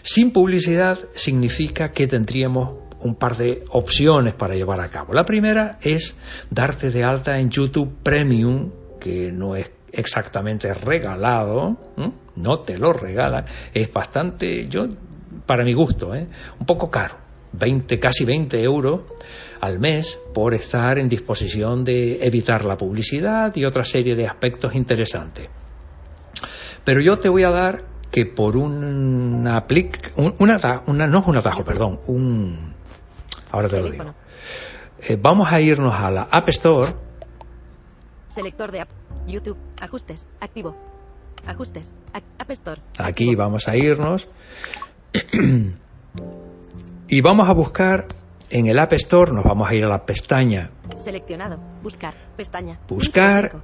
Sin 0.04 0.32
publicidad 0.32 0.98
significa 1.14 1.92
que 1.92 2.08
tendríamos 2.08 2.78
un 3.02 3.16
par 3.16 3.36
de 3.36 3.66
opciones 3.72 4.36
para 4.36 4.56
llevar 4.56 4.80
a 4.80 4.88
cabo. 4.88 5.14
La 5.14 5.26
primera 5.26 5.80
es 5.82 6.16
darte 6.50 6.92
de 6.92 7.04
alta 7.04 7.40
en 7.40 7.50
YouTube 7.50 7.92
Premium, 8.04 8.72
que 9.00 9.32
no 9.32 9.56
es 9.56 9.70
exactamente 9.92 10.74
regalado, 10.74 11.76
no 12.36 12.60
te 12.60 12.78
lo 12.78 12.94
regalan, 12.94 13.46
es 13.74 13.92
bastante, 13.92 14.70
yo, 14.70 14.88
para 15.46 15.66
mi 15.66 15.74
gusto, 15.74 16.14
¿eh? 16.16 16.28
un 16.60 16.66
poco 16.66 16.90
caro, 16.90 17.16
20, 17.54 18.00
casi 18.00 18.24
20 18.24 18.64
euros 18.64 19.02
al 19.62 19.80
mes 19.80 20.18
por 20.34 20.54
estar 20.54 20.98
en 21.00 21.08
disposición 21.08 21.84
de 21.84 22.26
evitar 22.26 22.66
la 22.66 22.78
publicidad 22.78 23.56
y 23.56 23.64
otra 23.66 23.84
serie 23.86 24.16
de 24.16 24.28
aspectos 24.28 24.76
interesantes. 24.76 25.50
Pero 26.84 27.00
yo 27.02 27.20
te 27.20 27.30
voy 27.30 27.44
a 27.44 27.52
dar 27.52 27.84
que 28.12 28.26
por 28.26 28.58
un 28.58 29.48
aplic, 29.48 30.12
un, 30.18 30.36
un 30.40 30.50
ata- 30.52 30.84
una, 30.88 31.08
no 31.08 31.20
es 31.20 31.28
un 31.28 31.38
atajo, 31.38 31.64
perdón, 31.64 32.00
un, 32.08 32.74
ahora 33.52 33.68
te 33.70 33.80
lo 33.82 33.90
digo. 33.92 34.14
Eh, 35.08 35.18
vamos 35.22 35.52
a 35.52 35.62
irnos 35.62 35.94
a 35.94 36.12
la 36.12 36.24
App 36.24 36.50
Store, 36.50 36.92
Selector 38.28 38.72
de 38.72 38.82
app. 38.82 38.90
YouTube. 39.28 39.58
Ajustes. 39.80 40.28
Activo. 40.40 40.76
Ajustes. 41.46 41.92
App 42.14 42.50
Store. 42.52 42.82
aquí 42.98 43.36
vamos 43.36 43.68
a 43.68 43.76
irnos 43.78 44.28
y 47.10 47.22
vamos 47.22 47.50
a 47.50 47.54
buscar 47.54 48.08
en 48.52 48.68
el 48.68 48.80
App 48.80 48.94
Store, 48.94 49.32
nos 49.32 49.44
vamos 49.44 49.70
a 49.70 49.76
ir 49.76 49.84
a 49.86 49.88
la 49.88 50.06
pestaña 50.06 50.72
Seleccionado. 50.98 51.58
Buscar. 51.82 52.14
Pestaña. 52.36 52.80
Buscar. 52.88 53.62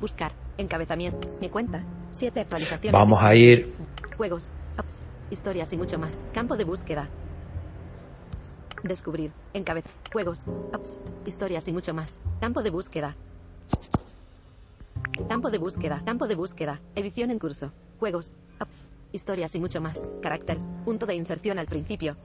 Buscar. 0.00 0.32
Encabezamiento. 0.58 1.28
Mi 1.40 1.48
cuenta. 1.48 1.84
7 2.10 2.40
actualizaciones. 2.40 2.92
Vamos 2.92 3.22
a 3.22 3.34
ir 3.34 3.72
Juegos. 4.16 4.50
Apps. 4.76 4.98
Historias 5.30 5.72
y 5.72 5.76
mucho 5.76 5.98
más. 5.98 6.22
Campo 6.34 6.56
de 6.56 6.64
búsqueda. 6.64 7.08
Descubrir. 8.82 9.32
Encabez. 9.54 9.84
Juegos. 10.12 10.40
Apps. 10.72 10.94
Historias 11.24 11.66
y 11.68 11.72
mucho 11.72 11.94
más. 11.94 12.18
Campo 12.40 12.62
de 12.62 12.70
búsqueda. 12.70 13.16
Campo 15.28 15.50
de 15.50 15.58
búsqueda. 15.58 16.02
Campo 16.04 16.26
de 16.26 16.34
búsqueda. 16.34 16.80
Edición 16.94 17.30
en 17.30 17.38
curso. 17.38 17.72
Juegos. 17.98 18.34
Apps. 18.58 18.84
Historias 19.12 19.54
y 19.54 19.60
mucho 19.60 19.80
más. 19.80 19.98
Carácter. 20.20 20.58
Punto 20.84 21.06
de 21.06 21.14
inserción 21.14 21.58
al 21.58 21.66
principio. 21.66 22.16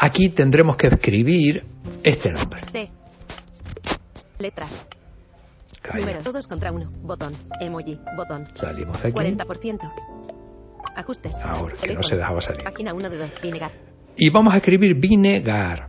Aquí 0.00 0.28
tendremos 0.28 0.76
que 0.76 0.86
escribir 0.86 1.64
este 2.04 2.30
nombre. 2.32 2.60
T. 2.70 2.88
Letras. 4.38 4.86
Calla. 5.82 5.98
Número. 5.98 6.22
Todos 6.22 6.46
contra 6.46 6.70
uno. 6.70 6.88
Botón. 7.02 7.34
Emoji. 7.60 7.98
Botón. 8.16 8.44
Salimos 8.54 9.02
de 9.02 9.08
aquí. 9.08 9.18
40%. 9.18 9.92
Ajustes. 10.94 11.34
Ahora, 11.42 11.74
que 11.82 11.94
no 11.94 12.02
se 12.04 12.14
dejaba 12.16 12.40
salir. 12.40 12.62
Página 12.62 12.94
1 12.94 13.10
de 13.10 13.18
2. 13.18 13.30
Vinegar. 13.42 13.72
Y 14.16 14.30
vamos 14.30 14.54
a 14.54 14.58
escribir 14.58 14.94
Vinegar. 14.94 15.88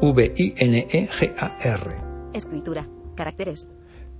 V-I-N-E-G-A-R. 0.00 1.96
Escritura. 2.32 2.88
Caracteres. 3.14 3.68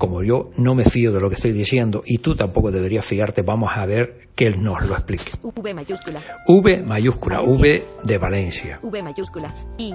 Como 0.02 0.24
yo 0.24 0.50
no 0.56 0.74
me 0.74 0.84
fío 0.84 1.12
de 1.12 1.20
lo 1.20 1.28
que 1.28 1.36
estoy 1.36 1.52
diciendo 1.52 2.00
y 2.04 2.18
tú 2.18 2.34
tampoco 2.34 2.72
deberías 2.72 3.04
fiarte, 3.06 3.42
vamos 3.42 3.70
a 3.72 3.86
ver 3.86 4.22
que 4.34 4.46
él 4.46 4.60
nos 4.60 4.84
lo 4.88 4.94
explique. 4.94 5.30
V 5.40 5.74
mayúscula. 5.74 6.20
V 6.48 6.82
mayúscula, 6.84 7.40
V 7.40 7.84
de 8.02 8.18
Valencia. 8.18 8.80
V 8.82 9.00
mayúscula. 9.00 9.54
I. 9.78 9.94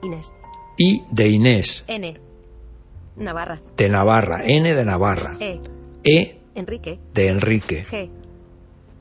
Inés. 0.00 0.32
I 0.78 1.02
de 1.10 1.28
Inés, 1.28 1.84
N. 1.86 2.18
Navarra. 3.16 3.60
de 3.76 3.88
Navarra, 3.90 4.40
N 4.42 4.74
de 4.74 4.84
Navarra, 4.86 5.36
E. 5.38 5.60
E 6.02 6.38
Enrique. 6.54 6.98
de 7.12 7.28
Enrique, 7.28 7.84
G. 7.84 8.08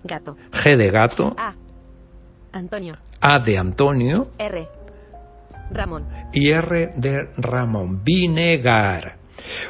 Gato. 0.04 0.36
G 0.52 0.76
de 0.76 0.90
gato, 0.92 1.34
A. 1.38 1.54
Antonio. 2.52 2.96
A 3.22 3.40
de 3.40 3.58
Antonio 3.58 4.28
R. 4.38 4.68
Ramón. 5.72 6.06
y 6.34 6.50
R 6.50 6.92
de 6.98 7.30
Ramón. 7.38 8.04
Vinegar. 8.04 9.23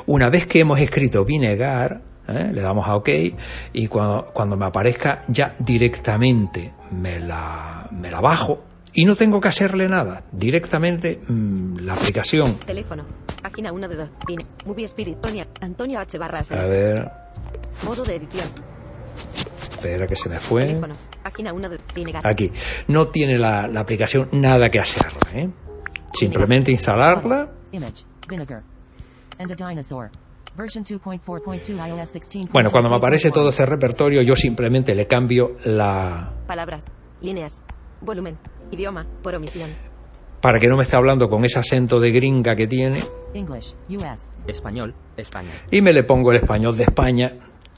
Una 0.05 0.29
vez 0.29 0.45
que 0.45 0.59
hemos 0.59 0.79
escrito 0.79 1.23
vinegar, 1.25 2.01
¿eh? 2.27 2.49
le 2.51 2.61
damos 2.61 2.87
a 2.87 2.95
OK 2.95 3.09
y 3.73 3.87
cuando, 3.87 4.27
cuando 4.33 4.57
me 4.57 4.65
aparezca 4.65 5.23
ya 5.27 5.55
directamente 5.59 6.73
me 6.91 7.19
la, 7.19 7.87
me 7.91 8.09
la 8.11 8.21
bajo 8.21 8.63
y 8.93 9.05
no 9.05 9.15
tengo 9.15 9.41
que 9.41 9.47
hacerle 9.47 9.87
nada. 9.89 10.23
Directamente 10.31 11.19
mm, 11.27 11.77
la 11.79 11.93
aplicación. 11.93 12.55
Teléfono. 12.59 13.05
Página 13.41 13.71
1 13.73 13.87
de 13.87 13.95
2. 13.95 14.09
Vine. 14.27 14.45
Movie 14.65 14.85
Spirit. 14.85 15.19
Tonia. 15.19 15.47
Antonio 15.61 15.99
H. 15.99 16.17
Barras. 16.17 16.51
A 16.51 16.65
ver, 16.67 17.09
Modo 17.83 18.03
de 18.03 18.15
edición. 18.15 18.47
espera 19.71 20.05
que 20.05 20.15
se 20.15 20.29
me 20.29 20.37
fue. 20.37 20.61
Teléfono. 20.61 20.93
Página 21.23 21.53
1 21.53 21.69
de 21.69 21.77
Vinegar. 21.95 22.25
Aquí. 22.27 22.51
No 22.87 23.07
tiene 23.07 23.37
la, 23.37 23.67
la 23.67 23.79
aplicación 23.81 24.29
nada 24.33 24.69
que 24.69 24.79
hacerle. 24.79 25.19
¿eh? 25.33 25.49
Simplemente 26.13 26.71
instalarla. 26.71 27.49
Image. 27.71 28.03
Vinegar. 28.29 28.61
Bueno, 32.51 32.69
cuando 32.71 32.89
me 32.89 32.97
aparece 32.97 33.31
todo 33.31 33.49
ese 33.49 33.65
repertorio, 33.65 34.21
yo 34.21 34.35
simplemente 34.35 34.93
le 34.93 35.07
cambio 35.07 35.55
la, 35.65 36.31
Palabras. 36.47 36.85
Líneas. 37.21 37.59
Volumen. 38.01 38.37
Idioma. 38.71 39.05
Por 39.23 39.35
omisión. 39.35 39.71
para 40.41 40.59
que 40.59 40.67
no 40.67 40.75
me 40.75 40.83
esté 40.83 40.97
hablando 40.97 41.29
con 41.29 41.45
ese 41.45 41.57
acento 41.59 41.99
de 41.99 42.11
gringa 42.11 42.55
que 42.55 42.67
tiene 42.67 42.99
English. 43.33 43.73
US. 43.89 44.27
Español, 44.45 44.93
España. 45.15 45.51
y 45.71 45.81
me 45.81 45.93
le 45.93 46.03
pongo 46.03 46.31
el 46.31 46.37
español 46.37 46.75
de 46.75 46.83
España 46.83 47.31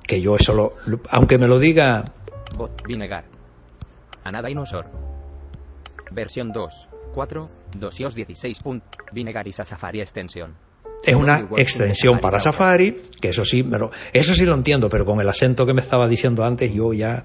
que 0.06 0.20
yo 0.20 0.36
eso 0.36 0.54
lo, 0.54 0.72
aunque 1.12 1.38
me 1.38 1.48
lo 1.48 1.60
diga 1.60 2.04
Bot, 2.58 2.82
Vinegar. 2.88 3.26
Ana 4.24 4.42
Dinosaur. 4.42 4.86
Versión 6.12 6.52
2, 6.52 6.90
4, 7.14 7.48
2 7.78 8.00
iOS 8.00 8.16
16. 8.16 8.60
punt. 8.64 8.84
Vinegar 9.12 9.48
y 9.48 9.52
Safari 9.52 10.02
Extension. 10.02 10.56
Es 11.04 11.16
una 11.16 11.48
extensión 11.58 12.20
para 12.20 12.40
Safari 12.40 12.96
que 13.20 13.30
eso 13.30 13.44
sí 13.44 13.64
me 13.64 13.78
lo, 13.78 13.92
eso 14.14 14.34
sí 14.34 14.46
lo 14.46 14.54
entiendo 14.54 14.90
pero 14.90 15.06
con 15.06 15.20
el 15.20 15.30
acento 15.30 15.66
que 15.66 15.74
me 15.74 15.82
estaba 15.82 16.08
diciendo 16.08 16.44
antes 16.44 16.74
yo 16.74 16.94
ya 16.94 17.24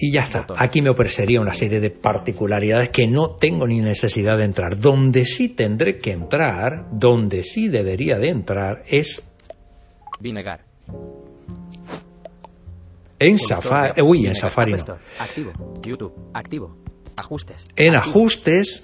y 0.00 0.12
ya 0.12 0.20
está 0.20 0.46
aquí 0.56 0.80
me 0.80 0.90
ofrecería 0.90 1.40
una 1.40 1.52
serie 1.54 1.78
de 1.80 1.90
particularidades 1.90 2.90
que 2.90 3.06
no 3.06 3.36
tengo 3.36 3.66
ni 3.66 3.80
necesidad 3.80 4.38
de 4.38 4.44
entrar 4.44 4.78
donde 4.78 5.24
sí 5.24 5.50
tendré 5.50 5.98
que 5.98 6.12
entrar 6.12 6.88
donde 6.92 7.42
sí 7.42 7.68
debería 7.68 8.16
de 8.16 8.30
entrar 8.30 8.82
es 8.86 9.22
Vinegar. 10.20 10.60
en 13.18 13.38
Safari 13.38 14.00
uy 14.02 14.26
en 14.26 14.34
Safari 14.34 14.72
no. 14.72 14.98
Activo. 15.18 15.52
YouTube. 15.82 16.14
Activo. 16.32 16.76
Ajustes. 17.16 17.66
en 17.76 17.96
ajustes 17.96 18.82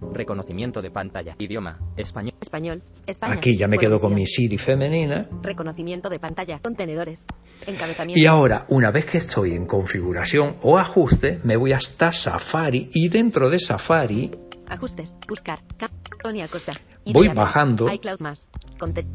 Reconocimiento 0.00 0.80
de 0.80 0.90
pantalla. 0.90 1.34
Idioma. 1.38 1.78
Español. 1.96 2.34
Español. 2.40 2.82
España. 3.06 3.34
aquí 3.34 3.56
ya 3.56 3.66
me 3.66 3.78
quedo 3.78 3.98
con 3.98 4.14
mi. 4.14 4.26
Siri 4.26 4.56
femenina 4.58 5.28
Reconocimiento 5.42 6.08
de 6.08 6.18
pantalla. 6.20 6.60
Contenedores. 6.60 7.24
Encabezamiento. 7.66 8.18
Y 8.18 8.26
ahora, 8.26 8.64
una 8.68 8.90
vez 8.90 9.06
que 9.06 9.18
estoy 9.18 9.52
en 9.54 9.66
configuración 9.66 10.56
o 10.62 10.78
ajuste, 10.78 11.40
me 11.44 11.56
voy 11.56 11.72
hasta 11.72 12.12
Safari 12.12 12.88
y 12.94 13.08
dentro 13.08 13.50
de 13.50 13.58
Safari 13.58 14.30
Ajustes. 14.68 15.14
Buscar. 15.26 15.60
Cap. 15.78 15.90
Tony 16.22 16.42
Acosta. 16.42 16.72
Voy 17.12 17.28
bajando. 17.28 17.90
iCloud 17.92 18.20
más. 18.20 18.46
Conte- 18.78 19.06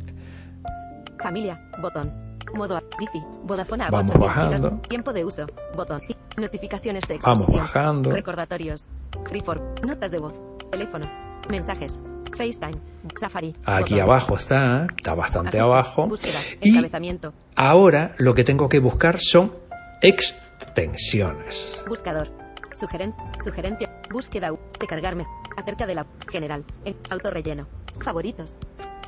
Familia. 1.22 1.70
Botón. 1.82 2.12
Modo. 2.56 2.80
Wifi. 3.00 3.24
Vodafone. 3.44 3.86
Vamos 3.90 4.12
8 4.12 4.20
bajando. 4.20 4.82
Tiempo 4.90 5.14
de 5.14 5.24
uso. 5.26 5.46
Botón. 5.76 6.02
Notificaciones 6.38 7.04
de 7.08 7.18
vamos 7.20 7.40
exposición. 7.42 7.64
bajando. 7.66 8.12
Recordatorios. 8.12 8.88
Freeform. 9.26 9.62
Notas 9.86 10.12
de 10.12 10.18
voz. 10.20 10.34
Teléfono. 10.74 11.06
Mensajes. 11.52 12.00
FaceTime. 12.36 12.82
Safari. 13.20 13.54
Aquí 13.64 13.94
botón. 13.94 14.10
abajo 14.10 14.36
está, 14.38 14.88
está 14.98 15.14
bastante 15.14 15.60
Ajustes, 15.60 15.62
abajo. 15.86 16.08
Búsqueda. 16.08 16.40
Y 16.64 16.70
Encabezamiento. 16.70 17.32
ahora 17.56 18.16
lo 18.18 18.34
que 18.34 18.44
tengo 18.44 18.68
que 18.68 18.80
buscar 18.80 19.20
son 19.22 19.54
extensiones. 20.02 21.80
Buscador. 21.88 22.32
Sugeren 22.74 23.14
sugerencia. 23.44 23.88
Búsqueda. 24.12 24.50
Recargarme. 24.80 25.28
Acerca 25.56 25.86
de 25.86 25.94
la. 25.94 26.08
General. 26.32 26.66
En 26.86 26.96
autorrelleno. 27.12 27.68
Favoritos. 28.04 28.58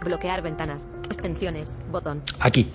Bloquear 0.04 0.43
ventanas. 0.43 0.88
Extensiones. 1.10 1.75
Botón. 1.89 2.21
Aquí. 2.41 2.71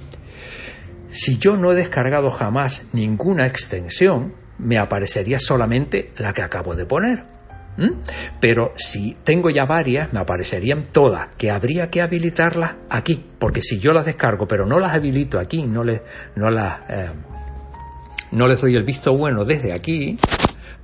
Si 1.07 1.38
yo 1.38 1.57
no 1.57 1.70
he 1.70 1.76
descargado 1.76 2.29
jamás 2.31 2.85
ninguna 2.92 3.46
extensión, 3.46 4.35
me 4.59 4.81
aparecería 4.81 5.38
solamente 5.38 6.12
la 6.16 6.33
que 6.33 6.42
acabo 6.42 6.74
de 6.74 6.87
poner. 6.87 7.39
¿Mm? 7.81 8.03
Pero 8.40 8.73
si 8.77 9.14
tengo 9.25 9.49
ya 9.49 9.64
varias, 9.64 10.12
me 10.12 10.21
aparecerían 10.21 10.85
todas, 10.93 11.35
que 11.37 11.51
habría 11.51 11.88
que 11.88 12.03
habilitarlas 12.03 12.75
aquí, 12.90 13.25
porque 13.38 13.62
si 13.62 13.79
yo 13.79 13.93
las 13.93 14.05
descargo 14.05 14.47
pero 14.47 14.66
no 14.66 14.79
las 14.79 14.95
habilito 14.95 15.38
aquí, 15.38 15.66
no 15.66 15.83
les, 15.83 16.03
no 16.37 16.51
las, 16.51 16.79
eh, 16.90 17.09
no 18.33 18.47
les 18.47 18.61
doy 18.61 18.75
el 18.75 18.85
visto 18.85 19.12
bueno 19.16 19.47
desde 19.47 19.73
aquí, 19.73 20.19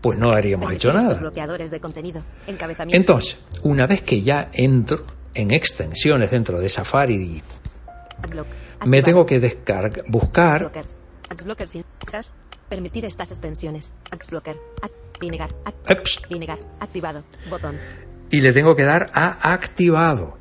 pues 0.00 0.18
no 0.18 0.30
habríamos 0.30 0.72
hecho 0.72 0.90
nada. 0.90 1.18
bloqueadores 1.18 1.70
de 1.70 1.80
contenido. 1.80 2.22
Encabezamiento. 2.46 2.96
Entonces, 2.96 3.38
una 3.62 3.86
vez 3.86 4.00
que 4.00 4.22
ya 4.22 4.48
entro 4.54 5.04
en 5.34 5.52
extensiones 5.52 6.30
dentro 6.30 6.58
de 6.58 6.70
Safari, 6.70 7.42
me 8.86 9.02
tengo 9.02 9.26
que 9.26 9.38
descargar, 9.38 10.04
buscar 10.08 10.72
Permitir 12.68 13.04
estas 13.04 13.30
extensiones. 13.30 13.90
Ad- 14.10 14.90
Vinegar. 15.20 15.48
Vinegar. 16.28 16.58
Activado. 16.80 17.24
Botón. 17.48 17.78
y 18.30 18.40
le 18.40 18.52
tengo 18.52 18.74
que 18.76 18.82
dar 18.82 19.06
a 19.14 19.52
activado. 19.52 20.36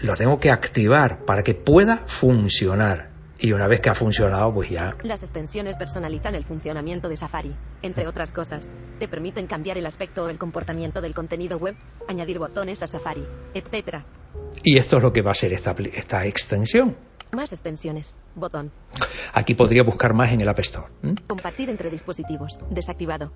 Lo 0.00 0.12
tengo 0.14 0.38
que 0.38 0.50
activar 0.50 1.24
para 1.24 1.42
que 1.42 1.54
pueda 1.54 1.98
funcionar. 2.06 3.10
Y 3.38 3.52
una 3.52 3.66
vez 3.66 3.80
que 3.80 3.90
ha 3.90 3.94
funcionado, 3.94 4.54
pues 4.54 4.70
ya. 4.70 4.94
Las 5.02 5.22
extensiones 5.22 5.76
personalizan 5.76 6.34
el 6.36 6.44
funcionamiento 6.44 7.08
de 7.08 7.16
Safari. 7.16 7.54
Entre 7.82 8.06
otras 8.06 8.30
cosas, 8.32 8.66
te 8.98 9.08
permiten 9.08 9.46
cambiar 9.46 9.76
el 9.76 9.84
aspecto 9.86 10.24
o 10.24 10.28
el 10.28 10.38
comportamiento 10.38 11.00
del 11.00 11.14
contenido 11.14 11.58
web, 11.58 11.74
añadir 12.08 12.38
botones 12.38 12.82
a 12.82 12.86
Safari, 12.86 13.24
etc. 13.52 13.98
Y 14.62 14.78
esto 14.78 14.96
es 14.98 15.02
lo 15.02 15.12
que 15.12 15.20
va 15.22 15.32
a 15.32 15.34
ser 15.34 15.52
esta, 15.52 15.74
esta 15.92 16.24
extensión. 16.24 16.96
Más 17.34 17.52
extensiones. 17.52 18.14
Botón. 18.34 18.70
Aquí 19.32 19.54
podría 19.54 19.82
buscar 19.82 20.14
más 20.14 20.32
en 20.32 20.40
el 20.40 20.48
App 20.48 20.60
Store. 20.60 20.86
Compartir 21.26 21.68
entre 21.70 21.90
dispositivos. 21.90 22.58
Desactivado. 22.70 23.32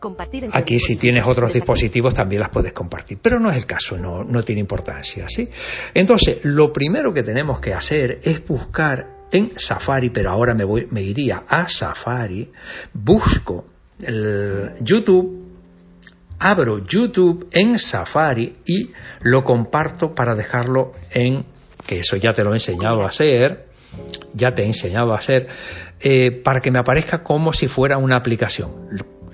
Compartir 0.00 0.44
entre 0.44 0.58
Aquí 0.58 0.78
si 0.78 0.96
tienes 0.96 1.24
otros 1.26 1.52
dispositivos 1.52 2.14
también 2.14 2.40
las 2.40 2.48
puedes 2.48 2.72
compartir, 2.72 3.18
pero 3.20 3.38
no 3.38 3.50
es 3.50 3.58
el 3.58 3.66
caso, 3.66 3.98
no, 3.98 4.24
no 4.24 4.42
tiene 4.42 4.62
importancia, 4.62 5.26
¿sí? 5.28 5.46
Entonces, 5.92 6.38
lo 6.44 6.72
primero 6.72 7.12
que 7.12 7.22
tenemos 7.22 7.60
que 7.60 7.74
hacer 7.74 8.18
es 8.22 8.46
buscar 8.46 9.20
en 9.30 9.52
Safari, 9.58 10.08
pero 10.08 10.30
ahora 10.30 10.54
me 10.54 10.64
voy, 10.64 10.86
me 10.90 11.02
iría 11.02 11.44
a 11.46 11.68
Safari, 11.68 12.50
busco 12.94 13.66
el 14.00 14.72
YouTube, 14.80 15.50
abro 16.38 16.78
YouTube 16.78 17.48
en 17.52 17.78
Safari 17.78 18.54
y 18.64 18.90
lo 19.20 19.44
comparto 19.44 20.14
para 20.14 20.34
dejarlo 20.34 20.92
en, 21.10 21.44
que 21.86 22.00
eso 22.00 22.16
ya 22.16 22.32
te 22.32 22.44
lo 22.44 22.50
he 22.50 22.56
enseñado 22.56 23.02
a 23.02 23.06
hacer, 23.06 23.66
ya 24.34 24.52
te 24.52 24.62
he 24.62 24.66
enseñado 24.66 25.12
a 25.12 25.16
hacer, 25.16 25.48
eh, 26.00 26.30
para 26.30 26.60
que 26.60 26.70
me 26.70 26.80
aparezca 26.80 27.22
como 27.22 27.52
si 27.52 27.66
fuera 27.66 27.98
una 27.98 28.16
aplicación. 28.16 28.70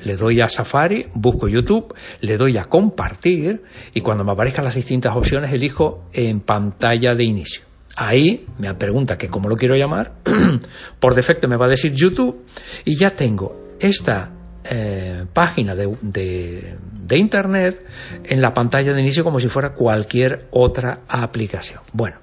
Le 0.02 0.16
doy 0.16 0.40
a 0.40 0.48
Safari, 0.48 1.06
busco 1.14 1.48
YouTube, 1.48 1.94
le 2.20 2.36
doy 2.36 2.58
a 2.58 2.64
compartir 2.64 3.62
y 3.94 4.00
cuando 4.02 4.24
me 4.24 4.32
aparezcan 4.32 4.64
las 4.64 4.74
distintas 4.74 5.16
opciones 5.16 5.52
elijo 5.52 6.04
en 6.12 6.40
pantalla 6.40 7.14
de 7.14 7.24
inicio. 7.24 7.62
Ahí 7.96 8.46
me 8.58 8.72
pregunta 8.74 9.16
que 9.16 9.28
cómo 9.28 9.48
lo 9.48 9.56
quiero 9.56 9.74
llamar, 9.74 10.12
por 11.00 11.14
defecto 11.14 11.48
me 11.48 11.56
va 11.56 11.64
a 11.64 11.70
decir 11.70 11.94
YouTube 11.94 12.44
y 12.84 12.98
ya 12.98 13.10
tengo 13.10 13.74
esta 13.80 14.35
eh, 14.70 15.24
página 15.32 15.74
de, 15.74 15.96
de- 16.02 16.76
de 16.92 17.18
Internet 17.18 17.84
en 18.24 18.40
la 18.40 18.52
pantalla 18.52 18.92
de 18.92 19.00
inicio 19.00 19.22
como 19.24 19.38
si 19.40 19.48
fuera 19.48 19.74
cualquier 19.74 20.46
otra 20.50 21.00
aplicación. 21.08 21.80
Bueno, 21.92 22.16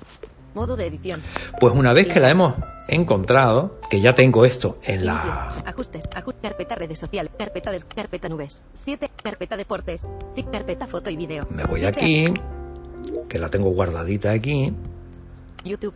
Modo 0.54 0.76
de 0.76 0.86
edición. 0.88 1.22
pues 1.60 1.74
una 1.74 1.94
vez 1.94 2.08
que 2.08 2.20
la 2.20 2.30
hemos 2.30 2.54
encontrado, 2.88 3.80
que 3.90 4.02
ya 4.02 4.14
tengo 4.14 4.46
esto 4.46 4.78
en 4.84 5.06
la... 5.06 5.48
Ajustes. 5.66 6.06
Aju- 6.10 6.36
carpeta 6.42 6.76
redes 6.76 7.00
sociales. 7.00 7.32
Carpeta 7.40 7.72
des- 7.72 7.86
carpeta 7.86 8.30
nubes. 8.30 8.62
7. 8.84 9.10
Carpeta 9.24 9.56
deportes. 9.58 10.08
Tic 10.36 10.52
carpeta 10.52 10.86
foto 10.86 11.10
y 11.10 11.16
video. 11.16 11.48
Me 11.50 11.64
voy 11.64 11.86
aquí, 11.86 12.26
que 13.30 13.40
la 13.40 13.50
tengo 13.50 13.70
guardadita 13.72 14.32
aquí. 14.32 14.74
YouTube. 15.64 15.94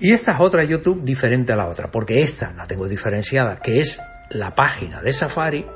Y 0.00 0.12
esta 0.12 0.32
es 0.32 0.40
otra 0.40 0.64
YouTube 0.64 1.02
diferente 1.02 1.52
a 1.52 1.56
la 1.56 1.68
otra, 1.68 1.90
porque 1.90 2.22
esta 2.22 2.52
la 2.54 2.66
tengo 2.66 2.88
diferenciada, 2.88 3.56
que 3.56 3.80
es 3.80 4.00
la 4.30 4.54
página 4.54 5.00
de 5.00 5.12
Safari, 5.12 5.66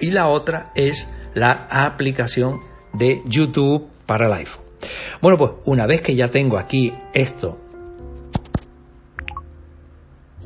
y 0.00 0.10
la 0.10 0.28
otra 0.28 0.72
es 0.74 1.08
la 1.34 1.66
aplicación 1.70 2.60
de 2.92 3.22
YouTube 3.26 3.88
para 4.06 4.26
el 4.26 4.32
iPhone. 4.32 4.64
Bueno, 5.20 5.38
pues 5.38 5.52
una 5.64 5.86
vez 5.86 6.02
que 6.02 6.14
ya 6.14 6.28
tengo 6.28 6.58
aquí 6.58 6.92
esto 7.14 7.58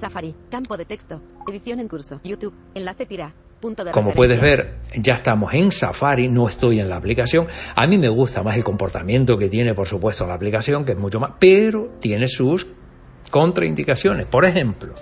Safari. 0.00 0.34
Campo 0.50 0.76
de 0.78 0.86
texto. 0.86 1.20
Edición 1.48 1.78
en 1.78 1.88
curso. 1.88 2.20
YouTube. 2.24 2.54
Enlace 2.74 3.04
tira. 3.04 3.34
Punto 3.60 3.84
de 3.84 3.90
Como 3.90 4.12
referencia. 4.12 4.40
puedes 4.40 4.58
ver, 4.58 5.02
ya 5.02 5.14
estamos 5.14 5.52
en 5.52 5.70
Safari, 5.70 6.28
no 6.28 6.48
estoy 6.48 6.80
en 6.80 6.88
la 6.88 6.96
aplicación. 6.96 7.46
A 7.76 7.86
mí 7.86 7.98
me 7.98 8.08
gusta 8.08 8.42
más 8.42 8.56
el 8.56 8.64
comportamiento 8.64 9.36
que 9.36 9.50
tiene, 9.50 9.74
por 9.74 9.86
supuesto, 9.86 10.26
la 10.26 10.32
aplicación, 10.32 10.86
que 10.86 10.92
es 10.92 10.98
mucho 10.98 11.20
más, 11.20 11.32
pero 11.38 11.90
tiene 12.00 12.26
sus 12.26 12.66
contraindicaciones. 13.30 14.26
Por 14.28 14.46
ejemplo, 14.46 14.94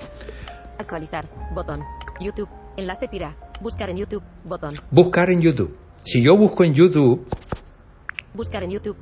Actualizar. 0.78 1.26
Botón. 1.54 1.80
YouTube. 2.20 2.48
Enlace 2.76 3.08
tira. 3.08 3.36
Buscar 3.60 3.90
en 3.90 3.96
YouTube. 3.96 4.22
Botón. 4.44 4.70
buscar 4.90 5.30
en 5.30 5.40
YouTube. 5.40 5.76
Si 6.04 6.22
yo 6.22 6.36
busco 6.36 6.64
en 6.64 6.74
YouTube, 6.74 7.26
Buscar 8.34 8.62
en 8.62 8.70
YouTube. 8.70 8.96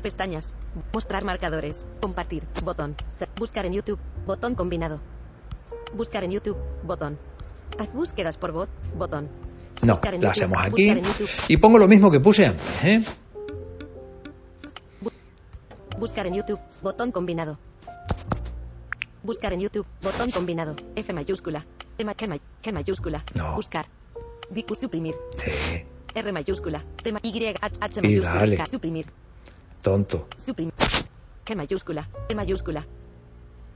Pestañas. 0.00 0.54
Mostrar 0.94 1.24
marcadores. 1.24 1.84
Compartir. 2.00 2.44
Botón. 2.64 2.94
Buscar 3.38 3.66
en 3.66 3.72
YouTube. 3.72 3.98
Botón 4.26 4.54
combinado. 4.54 5.00
Buscar 5.96 6.22
en 6.24 6.30
YouTube. 6.30 6.56
Botón. 6.84 7.18
Haz 7.78 7.92
búsquedas 7.92 8.36
por 8.36 8.52
voz. 8.52 8.68
Botón. 8.96 9.28
no, 9.82 9.94
YouTube. 9.94 10.26
hacemos 10.26 10.58
aquí. 10.64 10.92
Y 11.48 11.56
pongo 11.56 11.78
lo 11.78 11.88
mismo 11.88 12.10
que 12.10 12.20
puse 12.20 12.44
antes. 12.44 12.84
¿eh? 12.84 13.00
Buscar 16.10 16.26
en 16.26 16.34
YouTube. 16.34 16.58
Botón 16.82 17.12
combinado. 17.12 17.56
Buscar 19.22 19.52
en 19.52 19.60
YouTube. 19.60 19.86
Botón 20.02 20.28
combinado. 20.32 20.74
F 20.96 21.12
mayúscula. 21.12 21.64
E 21.98 22.04
ma- 22.04 22.14
G, 22.16 22.26
ma- 22.26 22.36
G 22.64 22.72
mayúscula. 22.72 23.22
No. 23.36 23.54
Buscar. 23.54 23.86
Suprimir. 24.74 25.14
Sí, 25.38 25.84
R 26.16 26.32
mayúscula. 26.32 26.82
T 27.00 27.14
Y 27.22 27.46
H, 27.46 27.78
H 27.80 28.02
mayúscula. 28.02 28.40
dale. 28.40 28.64
Suprimir. 28.66 29.06
tonto. 29.80 30.26
Suprimir. 30.36 30.74
G 31.44 31.54
mayúscula. 31.54 32.08
T 32.26 32.34
mayúscula. 32.34 32.84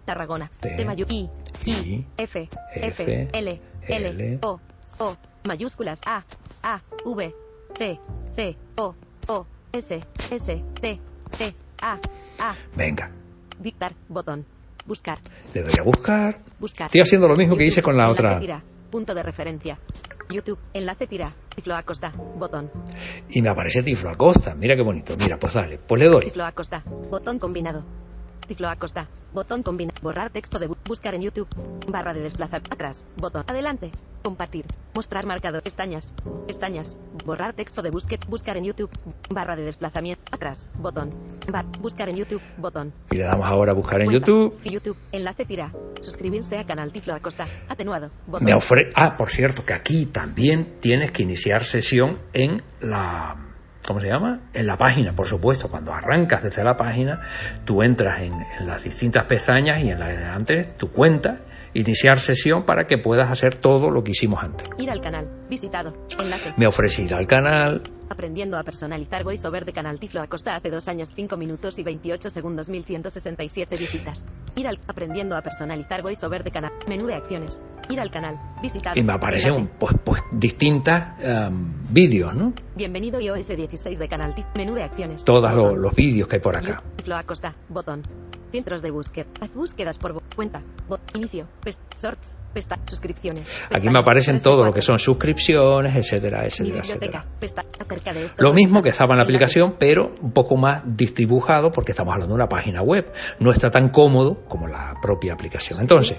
Tarragona. 0.05 0.51
T, 0.59 0.71
T 0.77 0.85
mayúscula. 0.85 1.31
I. 1.67 1.71
I, 1.71 2.07
F. 2.19 2.49
F. 2.75 3.29
L. 3.33 3.61
L. 3.87 4.39
O. 4.43 4.59
O. 4.99 5.15
Mayúsculas. 5.47 6.01
A. 6.05 6.25
A. 6.65 6.83
V. 7.05 7.33
C. 7.79 8.01
C. 8.35 8.57
O. 8.79 8.93
O. 9.29 9.47
S. 9.73 10.01
S. 10.33 10.63
T. 10.81 11.01
T. 11.39 11.55
A. 11.85 11.99
A. 12.39 12.55
Venga, 12.75 13.11
Dictar. 13.61 13.93
Botón. 14.09 14.47
Buscar. 14.87 15.19
le 15.53 15.63
doy 15.63 15.75
a 15.79 15.83
buscar. 15.83 16.39
Buscar. 16.59 16.87
Estoy 16.87 17.03
haciendo 17.03 17.29
lo 17.29 17.37
mismo 17.37 17.57
que 17.57 17.67
hice 17.67 17.83
con 17.83 17.95
la 17.95 18.09
otra. 18.09 18.39
tira. 18.41 18.63
Punto 18.91 19.15
de 19.15 19.23
referencia. 19.23 19.79
YouTube. 20.31 20.59
Enlace 20.73 21.07
tira. 21.07 21.31
Tiflo 21.55 21.77
Acosta. 21.77 22.11
Botón. 22.39 22.71
Y 23.29 23.43
me 23.43 23.51
aparece 23.51 23.83
Tiflo 23.83 24.09
Acosta. 24.11 24.55
Mira 24.55 24.75
qué 24.77 24.83
bonito. 24.83 25.15
Mira, 25.19 25.37
pues 25.37 25.53
dale, 25.53 25.79
pues 25.79 26.01
le 26.01 26.09
doy. 26.09 26.25
Tiflo 26.25 26.45
Acosta. 26.47 26.83
Botón 27.11 27.39
combinado. 27.39 27.85
Tiflo 28.47 28.69
Acosta. 28.69 29.09
Botón 29.33 29.63
combinado. 29.63 29.99
Borrar 30.03 30.31
texto 30.31 30.59
de 30.59 30.69
bu- 30.69 30.77
buscar 30.87 31.15
en 31.15 31.23
YouTube. 31.23 31.49
Barra 31.91 32.13
de 32.15 32.21
desplazar. 32.21 32.63
Atrás. 32.71 33.05
Botón. 33.17 33.45
Adelante. 33.49 33.91
Compartir. 34.23 34.65
Mostrar 34.95 35.27
marcador. 35.27 35.63
Pestañas. 35.63 36.13
Pestañas. 36.47 36.97
Borrar 37.25 37.55
texto 37.55 37.83
de 37.83 37.91
búsqueda. 37.91 38.21
Buscar 38.29 38.57
en 38.57 38.65
YouTube. 38.65 38.91
Barra 39.31 39.57
de 39.57 39.65
desplazamiento. 39.65 40.23
Atrás. 40.31 40.67
Botón. 40.79 41.11
Bar- 41.51 41.67
buscar 41.81 42.09
en 42.11 42.17
YouTube. 42.17 42.41
Botón. 42.59 42.93
Y 43.11 43.17
le 43.17 43.25
damos 43.25 43.45
ahora 43.47 43.73
a 43.73 43.75
buscar 43.75 44.01
en 44.01 44.07
Cuenta. 44.07 44.27
YouTube. 44.27 44.61
YouTube. 44.65 44.97
Enlace 45.11 45.45
tira. 45.45 45.73
Suscribirse 46.01 46.57
a 46.59 46.65
canal 46.65 46.93
Tiflo 46.93 47.15
Acosta. 47.15 47.45
Atenuado. 47.69 48.11
Botón. 48.27 48.45
Me 48.45 48.55
ofrece. 48.55 48.93
Ah, 48.95 49.17
por 49.17 49.31
cierto, 49.31 49.65
que 49.65 49.75
aquí 49.75 50.07
también 50.07 50.79
tienes 50.81 51.11
que 51.11 51.23
iniciar 51.25 51.65
sesión 51.65 52.21
en 52.33 52.63
la. 52.81 53.37
¿Cómo 53.87 54.01
se 54.01 54.07
llama? 54.09 54.41
En 54.55 54.67
la 54.67 54.77
página, 54.79 55.13
por 55.15 55.27
supuesto. 55.27 55.69
Cuando 55.69 55.93
arrancas 55.93 56.43
desde 56.43 56.65
la 56.65 56.77
página, 56.77 57.21
tú 57.65 57.83
entras 57.83 58.23
en, 58.23 58.33
en 58.33 58.67
las 58.67 58.83
distintas 58.83 59.25
pestañas 59.27 59.83
y 59.85 59.91
en 59.91 59.99
la 59.99 60.09
de 60.09 60.25
antes, 60.25 60.77
tu 60.77 60.91
cuenta, 60.91 61.41
iniciar 61.75 62.19
sesión 62.19 62.65
para 62.65 62.87
que 62.87 62.97
puedas 62.99 63.31
hacer 63.31 63.57
todo 63.57 63.91
lo 63.91 64.03
que 64.03 64.13
hicimos 64.13 64.43
antes. 64.43 64.67
Ir 64.79 64.91
al 64.91 65.01
canal. 65.01 65.29
Visitado. 65.51 65.93
Enlace. 66.19 66.55
Me 66.57 66.67
ofrece 66.67 67.03
ir 67.03 67.15
al 67.15 67.27
canal, 67.27 67.83
Aprendiendo 68.19 68.57
a 68.57 68.63
personalizar 68.63 69.25
VoiceOver 69.25 69.65
de 69.65 69.73
Canal 69.73 69.99
Tiflo 69.99 70.23
Acosta 70.23 70.55
hace 70.55 70.71
dos 70.71 70.87
años 70.87 71.09
5 71.17 71.37
minutos 71.37 71.81
y 71.81 71.83
28 71.83 72.31
segundos 72.31 72.69
1167 72.69 73.77
visitas. 73.77 74.25
Ir 74.55 74.69
al 74.69 74.79
Aprendiendo 74.87 75.37
a 75.37 75.43
personalizar 75.43 76.01
VoiceOver 76.01 76.45
de 76.45 76.53
Canal. 76.53 76.71
Menú 76.89 77.07
de 77.07 77.15
acciones. 77.17 77.61
Ir 77.91 77.99
al 77.99 78.13
canal. 78.13 78.39
Visitado. 78.63 78.97
y 78.99 79.03
me 79.03 79.13
aparecen 79.15 79.69
pues, 79.81 79.97
pues 80.05 80.23
distintas 80.31 81.21
em, 81.21 81.73
vídeos, 81.91 82.37
¿no? 82.37 82.53
Bienvenido 82.77 83.21
iOS 83.21 83.49
16 83.49 83.99
de 83.99 84.09
Canal 84.09 84.33
Tiflo. 84.37 84.53
Menú 84.59 84.75
de 84.75 84.85
acciones. 84.85 85.25
Todos 85.25 85.53
lo- 85.53 85.75
los 85.75 85.93
vídeos 85.97 86.29
que 86.29 86.37
hay 86.37 86.41
por 86.43 86.57
acá. 86.57 86.77
Tiflo 86.95 87.17
Acosta. 87.17 87.53
Botón. 87.69 88.03
Filtros 88.53 88.81
de 88.81 88.93
búsqueda. 88.93 89.27
Haz 89.41 89.53
búsquedas 89.53 89.99
por 89.99 90.23
cuenta. 90.37 90.63
Inicio. 91.15 91.49
Pest. 91.65 91.81
Sorts. 91.97 92.37
Pesta. 92.55 92.79
Suscripciones. 92.89 93.51
Aquí 93.69 93.89
me 93.89 93.99
aparecen 93.99 94.39
todo 94.39 94.63
lo 94.65 94.73
que 94.73 94.81
son 94.81 94.97
suscripciones, 94.97 95.97
etcétera, 95.97 96.45
etcétera, 96.47 96.79
etcétera. 96.79 97.25
Pesta. 97.41 97.65
Acerca 98.05 98.19
de 98.19 98.27
esto. 98.27 98.43
Lo 98.43 98.53
mismo 98.53 98.83
que 98.83 98.91
estaba 98.91 99.15
en 99.15 99.19
la 99.19 99.25
aplicación, 99.25 99.77
pero 99.79 100.13
un 100.21 100.33
poco 100.33 100.57
más 100.57 100.83
dibujado 100.87 101.71
porque 101.71 101.93
estamos 101.93 102.13
hablando 102.13 102.35
de 102.35 102.43
una 102.43 102.49
página 102.49 102.83
web. 102.83 103.13
No 103.41 103.51
está 103.51 103.71
tan 103.71 103.89
cómodo 103.89 104.45
como 104.47 104.67
la 104.67 104.95
propia 105.01 105.33
aplicación. 105.33 105.79
Entonces, 105.81 106.19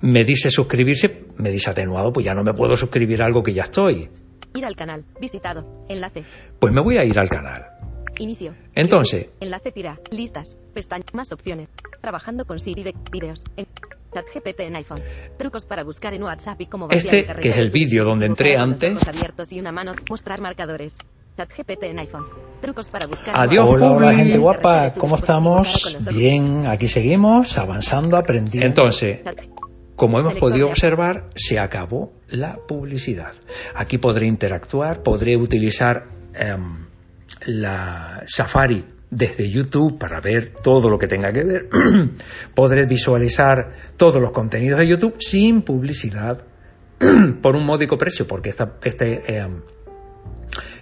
me 0.00 0.24
dice 0.24 0.50
suscribirse, 0.50 1.26
me 1.36 1.50
dice 1.50 1.70
atenuado, 1.70 2.12
pues 2.12 2.26
ya 2.26 2.34
no 2.34 2.42
me 2.42 2.52
puedo 2.54 2.76
suscribir 2.76 3.22
a 3.22 3.26
algo 3.26 3.42
que 3.42 3.54
ya 3.54 3.62
estoy. 3.62 4.10
Ir 4.54 4.64
al 4.64 4.74
canal. 4.74 5.04
Visitado. 5.20 5.60
Enlace. 5.88 6.24
Pues 6.58 6.72
me 6.72 6.80
voy 6.82 6.98
a 6.98 7.04
ir 7.04 7.18
al 7.18 7.28
canal. 7.28 7.64
Inicio. 8.18 8.54
Entonces, 8.74 9.28
Enlace 9.40 9.72
tira. 9.72 9.98
Listas. 10.10 10.58
Pestaña. 10.74 11.04
Más 11.14 11.32
opciones. 11.32 11.68
Trabajando 12.00 12.44
con 12.44 12.60
Siri 12.60 12.82
de 12.82 12.94
videos. 13.10 13.42
En 13.56 13.66
ChatGPT 14.14 14.60
en 14.60 14.76
iPhone. 14.76 15.00
Trucos 15.38 15.66
para 15.66 15.84
buscar 15.84 16.14
en 16.14 16.22
WhatsApp 16.22 16.60
y 16.60 16.66
cómo 16.66 16.88
Este, 16.90 17.24
que 17.40 17.50
es 17.50 17.56
el 17.56 17.66
de 17.66 17.70
vídeo 17.70 18.04
donde 18.04 18.26
entré 18.26 18.56
antes. 18.56 19.06
abiertos 19.08 19.52
y 19.52 19.60
una 19.60 19.72
mano. 19.72 19.92
Mostrar 20.10 20.40
marcadores. 20.40 20.96
ChatGPT 21.36 21.84
en 21.84 21.98
iPhone. 22.00 22.24
Trucos 22.60 22.90
para 22.90 23.06
buscar. 23.06 23.34
Adiós, 23.36 23.66
hola, 23.68 23.88
Publi. 23.94 24.16
gente 24.16 24.38
guapa, 24.38 24.92
¿cómo 24.94 25.16
estamos? 25.16 25.96
Bien, 26.14 26.66
aquí 26.66 26.88
seguimos, 26.88 27.56
avanzando, 27.56 28.16
aprendiendo. 28.18 28.66
Entonces, 28.68 29.20
Como 29.96 30.18
hemos 30.20 30.34
podido 30.34 30.68
observar, 30.68 31.30
se 31.36 31.58
acabó 31.58 32.12
la 32.28 32.56
publicidad. 32.66 33.32
Aquí 33.74 33.98
podré 33.98 34.26
interactuar, 34.26 35.02
podré 35.02 35.36
utilizar 35.36 36.04
em, 36.34 36.86
la 37.46 38.22
Safari 38.26 38.84
desde 39.12 39.48
YouTube 39.48 39.98
para 39.98 40.20
ver 40.20 40.54
todo 40.62 40.88
lo 40.88 40.98
que 40.98 41.06
tenga 41.06 41.30
que 41.32 41.44
ver. 41.44 41.68
podré 42.54 42.86
visualizar 42.86 43.72
todos 43.96 44.20
los 44.20 44.32
contenidos 44.32 44.78
de 44.80 44.88
YouTube 44.88 45.16
sin 45.20 45.62
publicidad 45.62 46.42
por 47.42 47.54
un 47.54 47.66
módico 47.66 47.98
precio, 47.98 48.26
porque 48.26 48.48
esta, 48.48 48.78
este, 48.82 49.36
em, 49.36 49.60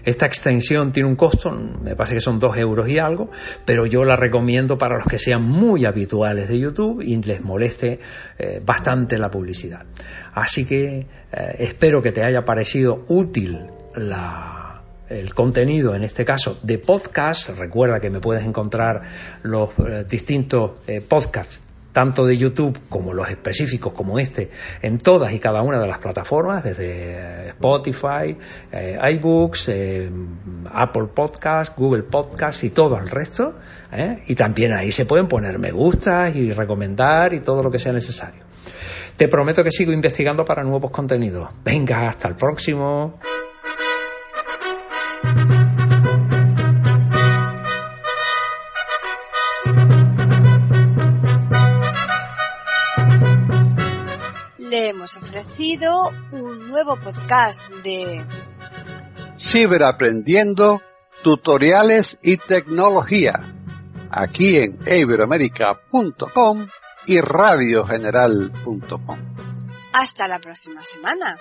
esta 0.04 0.26
extensión 0.26 0.92
tiene 0.92 1.08
un 1.08 1.16
costo, 1.16 1.50
me 1.50 1.96
parece 1.96 2.14
que 2.14 2.20
son 2.20 2.38
dos 2.38 2.56
euros 2.56 2.88
y 2.88 2.98
algo, 2.98 3.30
pero 3.64 3.84
yo 3.84 4.04
la 4.04 4.14
recomiendo 4.14 4.78
para 4.78 4.94
los 4.94 5.06
que 5.06 5.18
sean 5.18 5.42
muy 5.42 5.84
habituales 5.84 6.48
de 6.48 6.58
YouTube 6.60 7.02
y 7.02 7.20
les 7.20 7.42
moleste 7.42 7.98
eh, 8.38 8.62
bastante 8.64 9.18
la 9.18 9.28
publicidad. 9.28 9.86
Así 10.34 10.64
que 10.64 10.98
eh, 10.98 11.06
espero 11.58 12.00
que 12.00 12.12
te 12.12 12.22
haya 12.22 12.44
parecido 12.44 13.04
útil 13.08 13.66
la, 13.96 14.59
el 15.10 15.34
contenido, 15.34 15.94
en 15.94 16.04
este 16.04 16.24
caso, 16.24 16.58
de 16.62 16.78
podcast. 16.78 17.50
Recuerda 17.50 18.00
que 18.00 18.10
me 18.10 18.20
puedes 18.20 18.44
encontrar 18.46 19.02
los 19.42 19.70
eh, 19.78 20.04
distintos 20.08 20.80
eh, 20.86 21.00
podcasts 21.06 21.60
tanto 21.92 22.24
de 22.24 22.38
YouTube 22.38 22.78
como 22.88 23.12
los 23.12 23.28
específicos 23.28 23.92
como 23.92 24.20
este, 24.20 24.48
en 24.80 24.98
todas 24.98 25.32
y 25.32 25.40
cada 25.40 25.60
una 25.62 25.80
de 25.80 25.88
las 25.88 25.98
plataformas, 25.98 26.62
desde 26.62 27.48
eh, 27.48 27.48
Spotify, 27.48 28.36
iBooks, 29.10 29.72
Apple 30.72 31.08
Podcast, 31.12 31.76
Google 31.76 32.04
Podcast 32.04 32.62
y 32.62 32.70
todo 32.70 32.96
el 32.96 33.08
resto. 33.08 33.54
Y 34.28 34.36
también 34.36 34.72
ahí 34.72 34.92
se 34.92 35.04
pueden 35.04 35.26
poner 35.26 35.58
me 35.58 35.72
gustas 35.72 36.36
y 36.36 36.52
recomendar 36.52 37.34
y 37.34 37.40
todo 37.40 37.60
lo 37.60 37.72
que 37.72 37.80
sea 37.80 37.92
necesario. 37.92 38.44
Te 39.16 39.26
prometo 39.26 39.64
que 39.64 39.72
sigo 39.72 39.90
investigando 39.90 40.44
para 40.44 40.62
nuevos 40.62 40.92
contenidos. 40.92 41.50
Venga, 41.64 42.06
hasta 42.06 42.28
el 42.28 42.36
próximo. 42.36 43.18
Le 54.70 54.88
hemos 54.90 55.16
ofrecido 55.16 56.12
un 56.30 56.68
nuevo 56.68 56.96
podcast 56.96 57.68
de 57.82 58.24
Ciberaprendiendo, 59.36 60.80
tutoriales 61.24 62.16
y 62.22 62.36
tecnología, 62.36 63.52
aquí 64.12 64.58
en 64.58 64.78
iberoamerica.com 64.86 66.68
y 67.06 67.20
radiogeneral.com. 67.20 69.18
Hasta 69.92 70.28
la 70.28 70.38
próxima 70.38 70.84
semana. 70.84 71.36